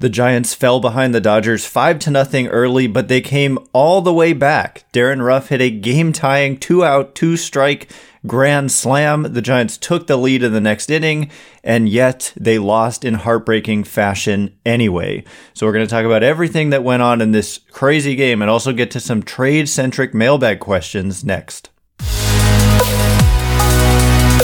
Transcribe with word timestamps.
The 0.00 0.08
Giants 0.08 0.54
fell 0.54 0.78
behind 0.78 1.12
the 1.12 1.20
Dodgers 1.20 1.66
5 1.66 1.98
to 2.00 2.10
nothing 2.12 2.46
early, 2.46 2.86
but 2.86 3.08
they 3.08 3.20
came 3.20 3.58
all 3.72 4.00
the 4.00 4.14
way 4.14 4.32
back. 4.32 4.84
Darin 4.92 5.22
Ruf 5.22 5.48
hit 5.48 5.60
a 5.60 5.72
game-tying 5.72 6.58
two-out, 6.58 7.16
two-strike 7.16 7.90
grand 8.24 8.70
slam. 8.70 9.32
The 9.32 9.42
Giants 9.42 9.76
took 9.76 10.06
the 10.06 10.16
lead 10.16 10.44
in 10.44 10.52
the 10.52 10.60
next 10.60 10.88
inning, 10.88 11.32
and 11.64 11.88
yet 11.88 12.32
they 12.36 12.60
lost 12.60 13.04
in 13.04 13.14
heartbreaking 13.14 13.82
fashion 13.82 14.54
anyway. 14.64 15.24
So 15.52 15.66
we're 15.66 15.72
going 15.72 15.86
to 15.86 15.90
talk 15.90 16.04
about 16.04 16.22
everything 16.22 16.70
that 16.70 16.84
went 16.84 17.02
on 17.02 17.20
in 17.20 17.32
this 17.32 17.58
crazy 17.72 18.14
game 18.14 18.40
and 18.40 18.48
also 18.48 18.72
get 18.72 18.92
to 18.92 19.00
some 19.00 19.24
trade-centric 19.24 20.14
mailbag 20.14 20.60
questions 20.60 21.24
next. 21.24 21.70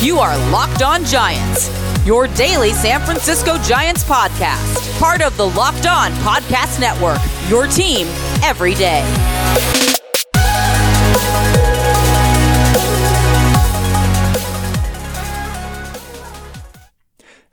You 0.03 0.19
are 0.19 0.37
Locked 0.51 0.83
On 0.83 1.05
Giants 1.05 1.94
your 2.05 2.29
daily 2.29 2.73
San 2.73 3.01
Francisco 3.01 3.59
Giants 3.59 4.05
podcast. 4.05 4.99
Part 5.01 5.23
of 5.23 5.37
the 5.37 5.47
Locked 5.47 5.87
On 5.87 6.13
Podcast 6.13 6.79
Network, 6.79 7.19
your 7.49 7.67
team 7.67 8.07
every 8.43 8.75
day. 8.75 10.04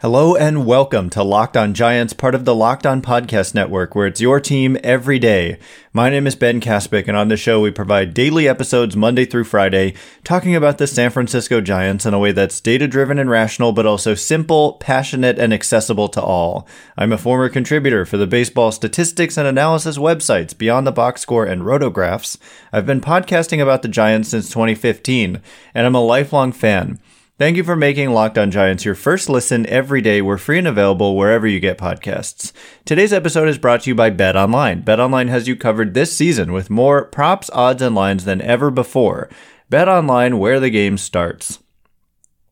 Hello 0.02 0.36
and 0.36 0.66
welcome 0.66 1.12
to 1.12 1.22
Locked 1.22 1.56
On 1.56 1.76
Giants, 1.76 2.12
part 2.12 2.34
of 2.34 2.44
the 2.44 2.56
Locked 2.56 2.88
On 2.88 3.04
Podcast 3.04 3.54
Network, 3.54 3.94
where 3.94 4.08
it's 4.08 4.20
your 4.20 4.40
team 4.40 4.76
every 4.84 5.20
day. 5.20 5.60
My 5.94 6.10
name 6.10 6.26
is 6.26 6.34
Ben 6.34 6.60
Kaspick, 6.60 7.08
and 7.08 7.16
on 7.16 7.28
the 7.28 7.38
show 7.38 7.62
we 7.62 7.70
provide 7.70 8.16
daily 8.16 8.48
episodes 8.48 8.96
Monday 8.96 9.26
through 9.26 9.44
Friday, 9.44 9.94
talking 10.24 10.56
about 10.56 10.80
the 10.80 10.88
San 10.88 11.12
Francisco 11.12 11.62
Giants 11.62 12.04
in 12.04 12.16
a 12.16 12.20
way 12.20 12.32
that's 12.32 12.60
data 12.60 12.88
driven 12.88 13.20
and 13.20 13.30
rational, 13.30 13.74
but 13.74 13.86
also 13.86 14.16
simple, 14.16 14.74
passionate, 14.80 15.38
and 15.38 15.54
accessible 15.54 16.10
to 16.10 16.20
all. 16.20 16.68
I'm 16.98 17.14
a 17.14 17.18
former 17.20 17.48
contributor 17.48 18.04
for 18.04 18.18
the 18.18 18.26
baseball 18.26 18.72
statistics 18.72 19.38
and 19.38 19.48
analysis 19.48 20.00
websites 20.00 20.58
Beyond 20.58 20.88
the 20.88 20.92
Box 20.92 21.22
Score 21.22 21.46
and 21.46 21.62
Rotographs. 21.62 22.40
I've 22.74 22.88
been 22.88 23.02
podcasting 23.02 23.62
about 23.62 23.84
the 23.84 23.88
Giants 23.88 24.30
since 24.30 24.50
2015, 24.50 25.40
and 25.76 25.86
I'm 25.86 25.94
a 25.94 26.04
lifelong 26.04 26.54
fan. 26.54 26.98
Thank 27.42 27.58
you 27.58 27.64
for 27.64 27.76
making 27.76 28.12
Locked 28.12 28.38
On 28.38 28.52
Giants 28.52 28.86
your 28.86 28.94
first 28.94 29.28
listen 29.28 29.66
every 29.66 30.00
day. 30.00 30.22
We're 30.22 30.38
free 30.38 30.60
and 30.60 30.68
available 30.68 31.18
wherever 31.18 31.48
you 31.48 31.60
get 31.60 31.80
podcasts. 31.80 32.54
Today's 32.86 33.12
episode 33.12 33.48
is 33.48 33.58
brought 33.58 33.82
to 33.82 33.90
you 33.90 33.96
by 33.96 34.12
Bet 34.12 34.36
Online. 34.36 34.82
Bet 34.82 35.00
Online 35.00 35.28
has 35.30 35.48
you 35.48 35.56
covered 35.56 35.96
this 35.96 36.16
season 36.16 36.54
with 36.54 36.70
more 36.70 37.06
props, 37.06 37.50
odds, 37.52 37.82
and 37.82 37.96
lines 37.96 38.26
than 38.26 38.44
ever 38.44 38.70
before. 38.70 39.28
Bet 39.72 39.90
Online, 39.90 40.38
where 40.38 40.60
the 40.60 40.70
game 40.70 41.00
starts. 41.00 41.58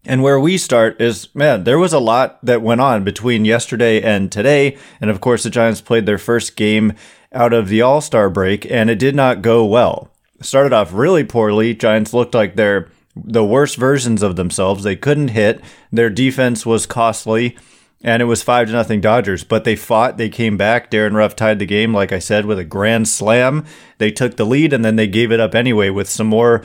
And 0.06 0.23
where 0.23 0.40
we 0.40 0.58
start 0.58 1.00
is, 1.00 1.28
man, 1.36 1.66
there 1.66 1.78
was 1.78 1.94
a 1.94 2.00
lot 2.00 2.44
that 2.44 2.64
went 2.64 2.81
on 2.81 3.03
between 3.03 3.46
yesterday 3.46 4.02
and 4.02 4.31
today. 4.31 4.76
And 5.00 5.12
of 5.12 5.22
course, 5.22 5.44
the 5.44 5.52
Giants 5.52 5.81
played 5.81 6.08
their 6.08 6.18
first 6.18 6.56
game 6.56 6.94
out 7.31 7.53
of 7.53 7.68
the 7.68 7.84
All 7.84 8.02
Star 8.02 8.28
break, 8.28 8.66
and 8.72 8.90
it 8.90 8.98
did 8.98 9.14
not 9.14 9.44
go 9.44 9.64
well. 9.66 10.09
started 10.42 10.74
off 10.74 10.94
really 10.94 11.24
poorly. 11.24 11.76
Giants 11.76 12.12
looked 12.12 12.34
like 12.34 12.56
they're 12.56 12.90
the 13.16 13.46
worst 13.46 13.76
versions 13.76 14.22
of 14.24 14.36
themselves. 14.36 14.84
They 14.84 14.96
couldn't 14.96 15.30
hit. 15.30 15.62
Their 15.92 16.10
defense 16.10 16.66
was 16.66 16.86
costly, 16.86 17.58
and 18.04 18.22
it 18.22 18.26
was 18.26 18.44
five 18.44 18.68
to 18.68 18.74
nothing 18.74 19.02
Dodgers. 19.02 19.44
But 19.44 19.64
they 19.64 19.76
fought. 19.76 20.18
They 20.18 20.30
came 20.30 20.58
back. 20.58 20.90
Darin 20.90 21.16
Ruf 21.16 21.36
tied 21.36 21.60
the 21.60 21.66
game, 21.66 21.94
like 21.94 22.12
I 22.12 22.20
said, 22.20 22.46
with 22.46 22.60
a 22.60 22.64
grand 22.64 23.08
slam. 23.08 23.66
They 23.98 24.12
took 24.12 24.38
the 24.38 24.46
lead, 24.46 24.74
and 24.74 24.86
then 24.86 24.96
they 24.96 25.08
gave 25.08 25.32
it 25.32 25.40
up 25.40 25.56
anyway 25.56 25.90
with 25.90 26.10
some 26.10 26.28
more 26.28 26.64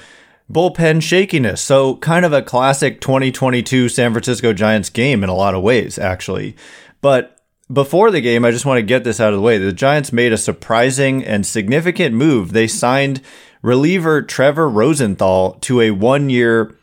bullpen 0.53 1.03
shakiness. 1.03 1.61
So 1.61 1.97
kind 1.97 2.25
of 2.25 2.33
a 2.33 2.43
classic 2.43 3.01
2022 3.01 3.89
San 3.89 4.13
Francisco 4.13 4.53
Giants 4.53 4.91
game 4.91 5.25
in 5.25 5.31
a 5.31 5.35
lot 5.35 5.55
of 5.55 5.63
ways, 5.63 5.99
actually. 5.99 6.57
But 7.01 7.35
before 7.73 8.11
the 8.11 8.21
game, 8.21 8.45
I 8.45 8.51
just 8.51 8.67
want 8.67 8.79
to 8.79 8.83
get 8.83 9.05
this 9.05 9.21
out 9.21 9.33
of 9.33 9.39
the 9.39 9.43
way. 9.43 9.59
The 9.59 9.73
Giants 9.73 10.13
made 10.13 10.33
a 10.33 10.39
surprising 10.39 11.25
and 11.25 11.47
significant 11.47 12.15
move. 12.15 12.53
They 12.53 12.67
signed 12.67 13.23
reliever 13.65 14.21
Trevor 14.21 14.69
Rosenthal 14.69 15.55
to 15.63 15.81
a 15.81 15.91
one 15.91 16.29
year 16.29 16.77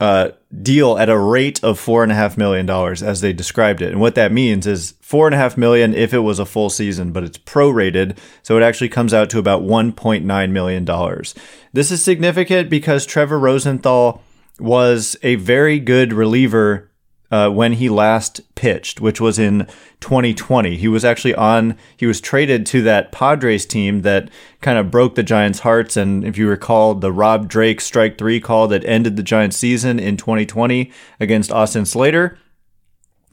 uh, 0.00 0.30
deal 0.62 0.98
at 0.98 1.08
a 1.08 1.18
rate 1.18 1.62
of 1.62 1.78
four 1.78 2.02
and 2.02 2.10
a 2.10 2.14
half 2.16 2.36
million 2.36 2.66
dollars, 2.66 3.02
as 3.02 3.20
they 3.20 3.32
described 3.32 3.80
it. 3.80 3.92
And 3.92 4.00
what 4.00 4.16
that 4.16 4.32
means 4.32 4.66
is 4.66 4.94
four 5.00 5.26
and 5.26 5.34
a 5.34 5.38
half 5.38 5.56
million 5.56 5.94
if 5.94 6.12
it 6.12 6.18
was 6.18 6.40
a 6.40 6.44
full 6.44 6.70
season, 6.70 7.12
but 7.12 7.22
it's 7.22 7.38
prorated, 7.38 8.18
so 8.42 8.56
it 8.56 8.62
actually 8.64 8.88
comes 8.88 9.14
out 9.14 9.30
to 9.30 9.38
about 9.38 9.62
one 9.62 9.92
point 9.92 10.24
nine 10.24 10.52
million 10.52 10.84
dollars. 10.84 11.36
This 11.72 11.92
is 11.92 12.02
significant 12.02 12.68
because 12.68 13.06
Trevor 13.06 13.38
Rosenthal 13.38 14.20
was 14.58 15.16
a 15.22 15.36
very 15.36 15.78
good 15.78 16.12
reliever 16.12 16.87
uh, 17.30 17.50
when 17.50 17.74
he 17.74 17.88
last 17.88 18.40
pitched, 18.54 19.00
which 19.00 19.20
was 19.20 19.38
in 19.38 19.66
2020. 20.00 20.76
He 20.76 20.88
was 20.88 21.04
actually 21.04 21.34
on, 21.34 21.76
he 21.96 22.06
was 22.06 22.20
traded 22.20 22.64
to 22.66 22.82
that 22.82 23.12
Padres 23.12 23.66
team 23.66 24.02
that 24.02 24.30
kind 24.60 24.78
of 24.78 24.90
broke 24.90 25.14
the 25.14 25.22
Giants' 25.22 25.60
hearts. 25.60 25.96
And 25.96 26.24
if 26.24 26.38
you 26.38 26.48
recall, 26.48 26.94
the 26.94 27.12
Rob 27.12 27.48
Drake 27.48 27.80
strike 27.80 28.16
three 28.16 28.40
call 28.40 28.68
that 28.68 28.84
ended 28.84 29.16
the 29.16 29.22
Giants' 29.22 29.56
season 29.56 29.98
in 29.98 30.16
2020 30.16 30.90
against 31.20 31.52
Austin 31.52 31.84
Slater, 31.84 32.38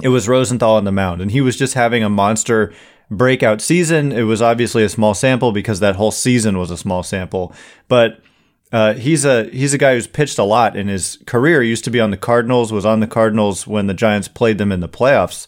it 0.01 0.09
was 0.09 0.27
Rosenthal 0.27 0.75
on 0.75 0.83
the 0.83 0.91
mound. 0.91 1.22
And 1.22 1.31
he 1.31 1.39
was 1.39 1.56
just 1.56 1.73
having 1.73 2.03
a 2.03 2.09
monster 2.09 2.73
breakout 3.09 3.62
season. 3.62 4.12
It 4.12 4.23
was 4.23 4.41
obviously 4.41 4.83
a 4.83 4.89
small 4.89 5.13
sample 5.13 5.51
because 5.51 5.79
that 5.79 5.95
whole 5.95 6.12
season 6.12 6.57
was 6.57 6.72
a 6.72 6.77
small 6.77 7.03
sample. 7.03 7.53
But 7.88 8.19
uh, 8.72 8.94
he's 8.94 9.26
a 9.26 9.46
he's 9.46 9.74
a 9.74 9.78
guy 9.78 9.94
who's 9.94 10.08
pitched 10.08 10.38
a 10.38 10.44
lot 10.44 10.76
in 10.76 10.88
his 10.88 11.20
career. 11.26 11.62
He 11.62 11.70
used 11.70 11.84
to 11.86 11.92
be 11.92 12.00
on 12.00 12.12
the 12.12 12.18
Cardinals. 12.18 12.72
Was 12.72 12.86
on 12.86 13.00
the 13.00 13.08
Cardinals 13.08 13.68
when 13.68 13.88
the 13.88 13.94
Giants 13.94 14.28
played 14.28 14.58
them 14.58 14.72
in 14.72 14.80
the 14.80 14.90
playoffs 14.90 15.48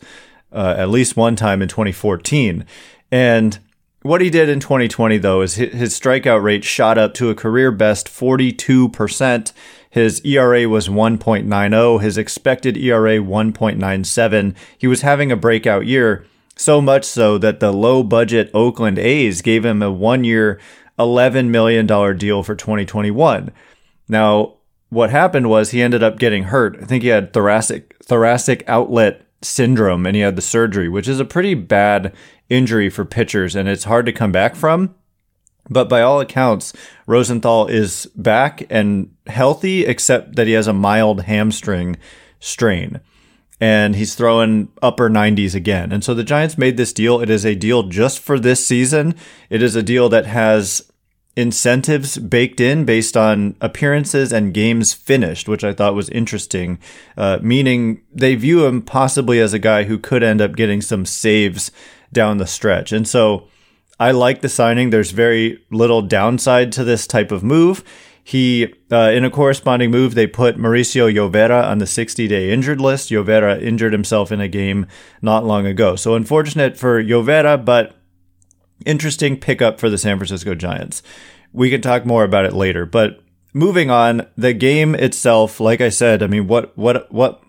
uh, 0.52 0.76
at 0.78 0.90
least 0.90 1.18
one 1.18 1.36
time 1.36 1.62
in 1.62 1.68
2014. 1.68 2.66
And 3.12 3.60
what 4.02 4.22
he 4.22 4.30
did 4.30 4.50
in 4.50 4.60
2020 4.60 5.18
though 5.18 5.42
is 5.42 5.56
his 5.56 6.00
strikeout 6.00 6.42
rate 6.42 6.64
shot 6.64 6.98
up 6.98 7.14
to 7.16 7.30
a 7.30 7.36
career 7.36 7.72
best 7.72 8.08
42 8.08 8.90
percent. 8.90 9.54
His 9.90 10.22
ERA 10.24 10.68
was 10.70 10.90
1.90. 10.90 12.02
His 12.02 12.18
expected 12.18 12.78
ERA 12.78 13.18
1.97. 13.18 14.56
He 14.78 14.86
was 14.86 15.02
having 15.02 15.32
a 15.32 15.36
breakout 15.36 15.88
year. 15.88 16.26
So 16.58 16.82
much 16.82 17.06
so 17.06 17.38
that 17.38 17.60
the 17.60 17.72
low 17.72 18.04
budget 18.04 18.50
Oakland 18.54 18.98
A's 19.00 19.42
gave 19.42 19.64
him 19.64 19.82
a 19.82 19.92
one 19.92 20.24
year 20.24 20.60
$11 21.00 21.50
million 21.50 21.86
deal 22.18 22.44
for 22.44 22.56
2021. 22.56 23.52
Now, 24.10 24.56
what 24.90 25.10
happened 25.12 25.50
was 25.50 25.72
he 25.72 25.82
ended 25.82 26.02
up 26.02 26.18
getting 26.18 26.44
hurt. 26.44 26.78
I 26.82 26.86
think 26.86 27.04
he 27.04 27.10
had 27.10 27.34
thoracic 27.34 27.96
thoracic 28.04 28.64
outlet 28.68 29.22
syndrome 29.42 30.06
and 30.06 30.16
he 30.16 30.22
had 30.22 30.36
the 30.36 30.42
surgery, 30.42 30.90
which 30.90 31.08
is 31.08 31.20
a 31.20 31.26
pretty 31.26 31.54
bad 31.54 32.14
injury 32.50 32.90
for 32.90 33.06
pitchers 33.06 33.56
and 33.56 33.68
it's 33.68 33.84
hard 33.84 34.06
to 34.06 34.12
come 34.12 34.32
back 34.32 34.56
from. 34.56 34.96
But 35.70 35.90
by 35.90 36.02
all 36.02 36.20
accounts, 36.22 36.74
Rosenthal 37.06 37.68
is 37.68 38.06
back 38.16 38.66
and 38.70 39.14
healthy, 39.28 39.86
except 39.86 40.38
that 40.38 40.48
he 40.48 40.54
has 40.54 40.68
a 40.68 40.74
mild 40.74 41.24
hamstring 41.24 41.98
strain. 42.40 43.02
And 43.60 43.96
he's 43.96 44.14
throwing 44.14 44.70
upper 44.82 45.10
90s 45.10 45.56
again. 45.56 45.92
And 45.92 46.04
so 46.04 46.14
the 46.14 46.24
Giants 46.24 46.58
made 46.58 46.78
this 46.78 46.94
deal. 46.94 47.22
It 47.22 47.30
is 47.30 47.46
a 47.46 47.56
deal 47.56 47.84
just 47.84 48.20
for 48.20 48.38
this 48.38 48.66
season. 48.66 49.16
It 49.50 49.64
is 49.64 49.76
a 49.76 49.82
deal 49.82 50.10
that 50.10 50.28
has 50.28 50.92
incentives 51.36 52.18
baked 52.18 52.60
in 52.60 52.84
based 52.84 53.16
on 53.16 53.56
appearances 53.62 54.34
and 54.34 54.56
games 54.56 54.94
finished, 54.94 55.48
which 55.48 55.64
I 55.64 55.72
thought 55.72 55.94
was 55.96 56.10
interesting. 56.10 56.80
Uh, 57.16 57.38
meaning 57.42 58.02
they 58.12 58.36
view 58.36 58.66
him 58.66 58.82
possibly 58.82 59.40
as 59.40 59.54
a 59.54 59.60
guy 59.60 59.84
who 59.84 60.00
could 60.00 60.24
end 60.24 60.42
up 60.42 60.56
getting 60.56 60.82
some 60.82 61.06
saves 61.06 61.72
down 62.12 62.38
the 62.38 62.48
stretch. 62.48 62.92
And 62.92 63.08
so 63.08 63.48
I 64.00 64.12
like 64.12 64.42
the 64.42 64.50
signing. 64.50 64.90
There's 64.90 65.12
very 65.12 65.64
little 65.72 66.02
downside 66.02 66.72
to 66.74 66.84
this 66.84 67.08
type 67.08 67.32
of 67.32 67.44
move. 67.44 67.84
He, 68.28 68.74
uh, 68.92 69.12
in 69.14 69.24
a 69.24 69.30
corresponding 69.30 69.90
move, 69.90 70.14
they 70.14 70.28
put 70.28 70.58
Mauricio 70.58 71.10
Llovera 71.10 71.64
on 71.64 71.78
the 71.78 71.88
60 71.88 72.28
day 72.28 72.52
injured 72.52 72.82
list. 72.82 73.10
Llovera 73.10 73.62
injured 73.62 73.94
himself 73.94 74.34
in 74.34 74.42
a 74.42 74.50
game 74.50 74.86
not 75.22 75.46
long 75.46 75.66
ago. 75.66 75.96
So 75.96 76.14
unfortunate 76.14 76.76
for 76.76 77.02
Llovera, 77.02 77.64
but 77.64 77.96
interesting 78.86 79.40
pickup 79.40 79.80
for 79.80 79.90
the 79.90 79.98
San 79.98 80.18
Francisco 80.18 80.56
Giants. 80.56 81.02
We 81.54 81.70
can 81.70 81.80
talk 81.80 82.06
more 82.06 82.26
about 82.26 82.44
it 82.44 82.52
later, 82.52 82.86
but 82.86 83.22
moving 83.54 83.90
on, 83.90 84.28
the 84.36 84.52
game 84.52 84.94
itself, 84.94 85.62
like 85.62 85.80
I 85.80 85.88
said, 85.88 86.22
I 86.22 86.28
mean, 86.28 86.48
what, 86.48 86.78
what, 86.78 87.10
what, 87.10 87.42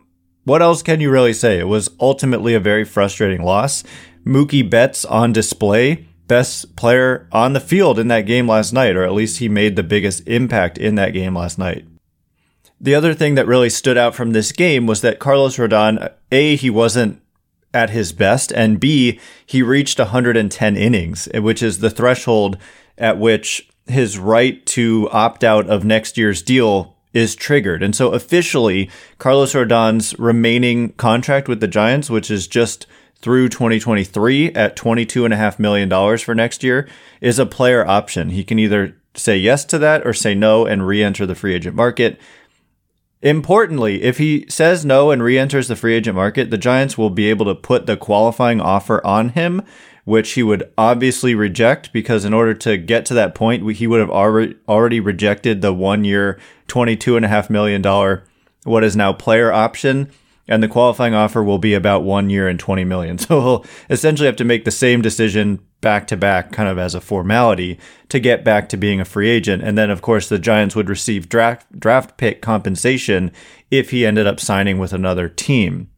what 0.44 0.62
else 0.62 0.84
can 0.84 1.00
you 1.00 1.10
really 1.10 1.32
say? 1.32 1.58
It 1.58 1.66
was 1.66 1.90
ultimately 1.98 2.54
a 2.54 2.60
very 2.60 2.84
frustrating 2.84 3.42
loss. 3.42 3.82
Mookie 4.24 4.70
Betts 4.70 5.04
on 5.04 5.32
display, 5.32 6.06
best 6.28 6.76
player 6.76 7.26
on 7.32 7.54
the 7.54 7.60
field 7.60 7.98
in 7.98 8.08
that 8.08 8.26
game 8.26 8.46
last 8.46 8.72
night, 8.72 8.94
or 8.94 9.02
at 9.02 9.12
least 9.12 9.38
he 9.38 9.48
made 9.48 9.74
the 9.74 9.82
biggest 9.82 10.26
impact 10.28 10.78
in 10.78 10.94
that 10.94 11.12
game 11.12 11.36
last 11.36 11.58
night. 11.58 11.84
The 12.80 12.94
other 12.94 13.14
thing 13.14 13.34
that 13.34 13.46
really 13.46 13.70
stood 13.70 13.98
out 13.98 14.14
from 14.14 14.32
this 14.32 14.52
game 14.52 14.86
was 14.86 15.00
that 15.00 15.18
Carlos 15.18 15.56
Rodon, 15.56 16.12
A, 16.30 16.54
he 16.54 16.70
wasn't 16.70 17.20
at 17.74 17.90
his 17.90 18.12
best, 18.12 18.52
and 18.52 18.78
B, 18.78 19.18
he 19.44 19.62
reached 19.62 19.98
110 19.98 20.76
innings, 20.76 21.28
which 21.34 21.62
is 21.62 21.78
the 21.78 21.90
threshold 21.90 22.56
at 22.96 23.18
which 23.18 23.68
his 23.86 24.18
right 24.18 24.64
to 24.66 25.08
opt 25.10 25.42
out 25.42 25.68
of 25.68 25.84
next 25.84 26.16
year's 26.16 26.42
deal 26.42 26.96
is 27.12 27.34
triggered. 27.34 27.82
And 27.82 27.96
so 27.96 28.12
officially, 28.12 28.90
Carlos 29.18 29.54
Rodon's 29.54 30.18
remaining 30.18 30.92
contract 30.92 31.48
with 31.48 31.60
the 31.60 31.68
Giants, 31.68 32.10
which 32.10 32.30
is 32.30 32.46
just 32.46 32.86
through 33.20 33.48
2023 33.48 34.52
at 34.52 34.76
$22.5 34.76 35.58
million 35.58 36.18
for 36.18 36.34
next 36.34 36.62
year 36.62 36.88
is 37.20 37.38
a 37.38 37.46
player 37.46 37.86
option. 37.86 38.30
He 38.30 38.44
can 38.44 38.58
either 38.58 38.96
say 39.14 39.36
yes 39.36 39.64
to 39.66 39.78
that 39.78 40.06
or 40.06 40.12
say 40.12 40.34
no 40.34 40.66
and 40.66 40.86
re 40.86 41.02
enter 41.02 41.26
the 41.26 41.34
free 41.34 41.54
agent 41.54 41.74
market. 41.74 42.20
Importantly, 43.20 44.02
if 44.02 44.18
he 44.18 44.46
says 44.48 44.84
no 44.84 45.10
and 45.10 45.22
re 45.22 45.36
enters 45.36 45.66
the 45.66 45.74
free 45.74 45.94
agent 45.94 46.14
market, 46.14 46.50
the 46.50 46.58
Giants 46.58 46.96
will 46.96 47.10
be 47.10 47.28
able 47.28 47.46
to 47.46 47.54
put 47.54 47.86
the 47.86 47.96
qualifying 47.96 48.60
offer 48.60 49.04
on 49.04 49.30
him, 49.30 49.62
which 50.04 50.32
he 50.32 50.42
would 50.44 50.70
obviously 50.78 51.34
reject 51.34 51.92
because 51.92 52.24
in 52.24 52.32
order 52.32 52.54
to 52.54 52.76
get 52.76 53.04
to 53.06 53.14
that 53.14 53.34
point, 53.34 53.68
he 53.76 53.88
would 53.88 53.98
have 53.98 54.10
already, 54.10 55.00
rejected 55.00 55.60
the 55.60 55.74
one 55.74 56.04
year, 56.04 56.38
$22.5 56.68 57.50
million, 57.50 58.22
what 58.62 58.84
is 58.84 58.94
now 58.94 59.12
player 59.12 59.52
option 59.52 60.08
and 60.48 60.62
the 60.62 60.68
qualifying 60.68 61.14
offer 61.14 61.44
will 61.44 61.58
be 61.58 61.74
about 61.74 62.02
one 62.02 62.30
year 62.30 62.48
and 62.48 62.58
20 62.58 62.84
million. 62.84 63.18
So 63.28 63.40
he'll 63.40 63.66
essentially 63.90 64.26
have 64.26 64.36
to 64.36 64.44
make 64.44 64.64
the 64.64 64.70
same 64.70 65.02
decision 65.02 65.60
back 65.80 66.06
to 66.06 66.16
back, 66.16 66.50
kind 66.50 66.68
of 66.68 66.78
as 66.78 66.94
a 66.94 67.00
formality 67.00 67.78
to 68.08 68.18
get 68.18 68.44
back 68.44 68.68
to 68.70 68.76
being 68.76 69.00
a 69.00 69.04
free 69.04 69.28
agent. 69.28 69.62
And 69.62 69.76
then, 69.76 69.90
of 69.90 70.00
course, 70.00 70.28
the 70.28 70.38
Giants 70.38 70.74
would 70.74 70.88
receive 70.88 71.28
draft, 71.28 71.78
draft 71.78 72.16
pick 72.16 72.40
compensation 72.40 73.30
if 73.70 73.90
he 73.90 74.06
ended 74.06 74.26
up 74.26 74.40
signing 74.40 74.78
with 74.78 74.92
another 74.94 75.28
team. 75.28 75.90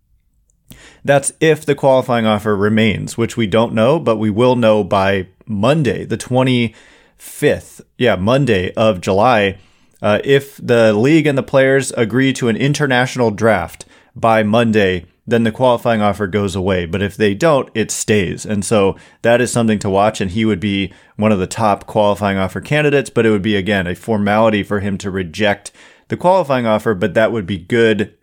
That's 1.04 1.32
if 1.40 1.64
the 1.64 1.74
qualifying 1.74 2.26
offer 2.26 2.56
remains, 2.56 3.16
which 3.16 3.36
we 3.36 3.46
don't 3.46 3.74
know, 3.74 3.98
but 3.98 4.16
we 4.16 4.30
will 4.30 4.56
know 4.56 4.82
by 4.82 5.28
Monday, 5.46 6.04
the 6.04 6.18
25th. 6.18 7.80
Yeah, 7.96 8.16
Monday 8.16 8.72
of 8.74 9.00
July. 9.00 9.58
Uh, 10.02 10.18
if 10.24 10.56
the 10.56 10.92
league 10.92 11.26
and 11.26 11.38
the 11.38 11.42
players 11.42 11.92
agree 11.92 12.32
to 12.32 12.48
an 12.48 12.56
international 12.56 13.30
draft 13.30 13.84
by 14.20 14.42
Monday, 14.42 15.06
then 15.26 15.44
the 15.44 15.52
qualifying 15.52 16.00
offer 16.02 16.26
goes 16.26 16.54
away. 16.54 16.86
But 16.86 17.02
if 17.02 17.16
they 17.16 17.34
don't, 17.34 17.70
it 17.74 17.90
stays. 17.90 18.44
And 18.44 18.64
so 18.64 18.96
that 19.22 19.40
is 19.40 19.52
something 19.52 19.78
to 19.80 19.90
watch. 19.90 20.20
And 20.20 20.30
he 20.30 20.44
would 20.44 20.60
be 20.60 20.92
one 21.16 21.32
of 21.32 21.38
the 21.38 21.46
top 21.46 21.86
qualifying 21.86 22.36
offer 22.36 22.60
candidates, 22.60 23.10
but 23.10 23.24
it 23.24 23.30
would 23.30 23.42
be, 23.42 23.56
again, 23.56 23.86
a 23.86 23.94
formality 23.94 24.62
for 24.62 24.80
him 24.80 24.98
to 24.98 25.10
reject 25.10 25.72
the 26.08 26.16
qualifying 26.16 26.66
offer. 26.66 26.94
But 26.94 27.14
that 27.14 27.32
would 27.32 27.46
be 27.46 27.58
good, 27.58 28.16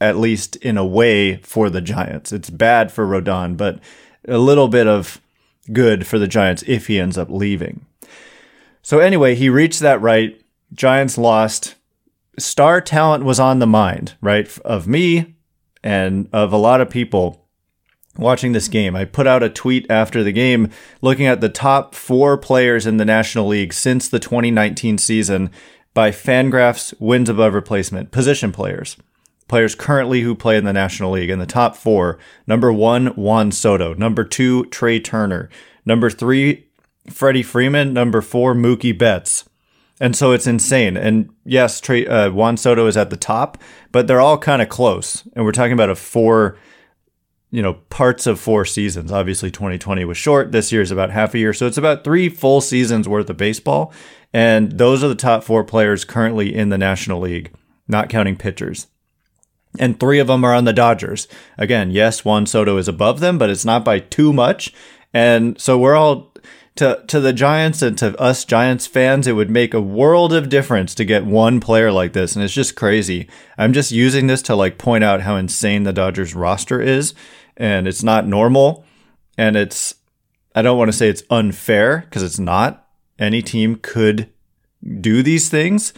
at 0.00 0.16
least 0.16 0.56
in 0.56 0.76
a 0.76 0.86
way, 0.86 1.36
for 1.38 1.70
the 1.70 1.80
Giants. 1.80 2.32
It's 2.32 2.50
bad 2.50 2.92
for 2.92 3.06
Rodon, 3.06 3.56
but 3.56 3.80
a 4.26 4.38
little 4.38 4.68
bit 4.68 4.86
of 4.86 5.20
good 5.72 6.06
for 6.06 6.18
the 6.18 6.28
Giants 6.28 6.62
if 6.66 6.86
he 6.86 7.00
ends 7.00 7.18
up 7.18 7.30
leaving. 7.30 7.84
So 8.82 8.98
anyway, 8.98 9.34
he 9.34 9.48
reached 9.48 9.80
that 9.80 10.00
right. 10.00 10.40
Giants 10.72 11.16
lost 11.18 11.74
star 12.38 12.80
talent 12.80 13.24
was 13.24 13.40
on 13.40 13.58
the 13.58 13.66
mind, 13.66 14.14
right? 14.20 14.46
Of 14.58 14.86
me 14.86 15.33
and 15.84 16.28
of 16.32 16.52
a 16.52 16.56
lot 16.56 16.80
of 16.80 16.90
people 16.90 17.46
watching 18.16 18.52
this 18.52 18.68
game. 18.68 18.96
I 18.96 19.04
put 19.04 19.26
out 19.26 19.42
a 19.42 19.50
tweet 19.50 19.86
after 19.90 20.24
the 20.24 20.32
game 20.32 20.70
looking 21.02 21.26
at 21.26 21.40
the 21.40 21.48
top 21.48 21.94
four 21.94 22.38
players 22.38 22.86
in 22.86 22.96
the 22.96 23.04
National 23.04 23.46
League 23.46 23.72
since 23.72 24.08
the 24.08 24.18
2019 24.18 24.98
season 24.98 25.50
by 25.92 26.10
Fangraphs 26.10 26.98
wins 26.98 27.28
above 27.28 27.54
replacement, 27.54 28.10
position 28.10 28.50
players. 28.50 28.96
Players 29.46 29.74
currently 29.74 30.22
who 30.22 30.34
play 30.34 30.56
in 30.56 30.64
the 30.64 30.72
National 30.72 31.12
League. 31.12 31.28
In 31.28 31.38
the 31.38 31.46
top 31.46 31.76
four, 31.76 32.18
number 32.46 32.72
one, 32.72 33.08
Juan 33.08 33.52
Soto. 33.52 33.92
Number 33.94 34.24
two, 34.24 34.64
Trea 34.66 34.98
Turner. 35.00 35.50
Number 35.84 36.08
three, 36.08 36.66
Freddie 37.10 37.42
Freeman. 37.42 37.92
Number 37.92 38.22
four, 38.22 38.54
Mookie 38.54 38.96
Betts. 38.96 39.44
And 40.00 40.16
so 40.16 40.32
it's 40.32 40.46
insane. 40.46 40.96
And 40.96 41.30
yes, 41.44 41.80
Trea, 41.80 42.06
uh, 42.08 42.30
Juan 42.30 42.56
Soto 42.56 42.86
is 42.86 42.96
at 42.96 43.10
the 43.10 43.16
top, 43.16 43.58
but 43.92 44.06
they're 44.06 44.20
all 44.20 44.38
kind 44.38 44.60
of 44.60 44.68
close. 44.68 45.26
And 45.34 45.44
we're 45.44 45.52
talking 45.52 45.72
about 45.72 45.90
a 45.90 45.94
four, 45.94 46.58
you 47.50 47.62
know, 47.62 47.74
parts 47.90 48.26
of 48.26 48.40
four 48.40 48.64
seasons. 48.64 49.12
Obviously, 49.12 49.50
2020 49.50 50.04
was 50.04 50.16
short. 50.16 50.50
This 50.50 50.72
year 50.72 50.82
is 50.82 50.90
about 50.90 51.10
half 51.10 51.34
a 51.34 51.38
year. 51.38 51.52
So 51.52 51.66
it's 51.66 51.78
about 51.78 52.02
three 52.02 52.28
full 52.28 52.60
seasons 52.60 53.08
worth 53.08 53.30
of 53.30 53.36
baseball. 53.36 53.92
And 54.32 54.72
those 54.72 55.04
are 55.04 55.08
the 55.08 55.14
top 55.14 55.44
four 55.44 55.62
players 55.62 56.04
currently 56.04 56.52
in 56.52 56.70
the 56.70 56.78
National 56.78 57.20
League, 57.20 57.52
not 57.86 58.08
counting 58.08 58.36
pitchers. 58.36 58.88
And 59.78 59.98
three 59.98 60.18
of 60.18 60.26
them 60.26 60.44
are 60.44 60.54
on 60.54 60.64
the 60.64 60.72
Dodgers. 60.72 61.28
Again, 61.56 61.90
yes, 61.90 62.24
Juan 62.24 62.46
Soto 62.46 62.76
is 62.76 62.88
above 62.88 63.20
them, 63.20 63.38
but 63.38 63.50
it's 63.50 63.64
not 63.64 63.84
by 63.84 64.00
too 64.00 64.32
much. 64.32 64.72
And 65.12 65.60
so 65.60 65.78
we're 65.78 65.94
all 65.94 66.33
to 66.76 67.04
to 67.06 67.20
the 67.20 67.32
Giants 67.32 67.82
and 67.82 67.96
to 67.98 68.18
us 68.20 68.44
Giants 68.44 68.86
fans, 68.86 69.26
it 69.26 69.32
would 69.32 69.50
make 69.50 69.74
a 69.74 69.80
world 69.80 70.32
of 70.32 70.48
difference 70.48 70.94
to 70.96 71.04
get 71.04 71.24
one 71.24 71.60
player 71.60 71.92
like 71.92 72.12
this, 72.12 72.34
and 72.34 72.44
it's 72.44 72.54
just 72.54 72.74
crazy. 72.74 73.28
I'm 73.56 73.72
just 73.72 73.92
using 73.92 74.26
this 74.26 74.42
to 74.42 74.56
like 74.56 74.78
point 74.78 75.04
out 75.04 75.22
how 75.22 75.36
insane 75.36 75.84
the 75.84 75.92
Dodgers 75.92 76.34
roster 76.34 76.80
is, 76.80 77.14
and 77.56 77.86
it's 77.86 78.02
not 78.02 78.26
normal, 78.26 78.84
and 79.38 79.56
it's 79.56 79.94
I 80.54 80.62
don't 80.62 80.78
want 80.78 80.88
to 80.90 80.96
say 80.96 81.08
it's 81.08 81.22
unfair 81.30 82.04
because 82.08 82.22
it's 82.22 82.38
not. 82.38 82.88
Any 83.18 83.42
team 83.42 83.76
could 83.76 84.30
do 85.00 85.22
these 85.22 85.48
things. 85.48 85.92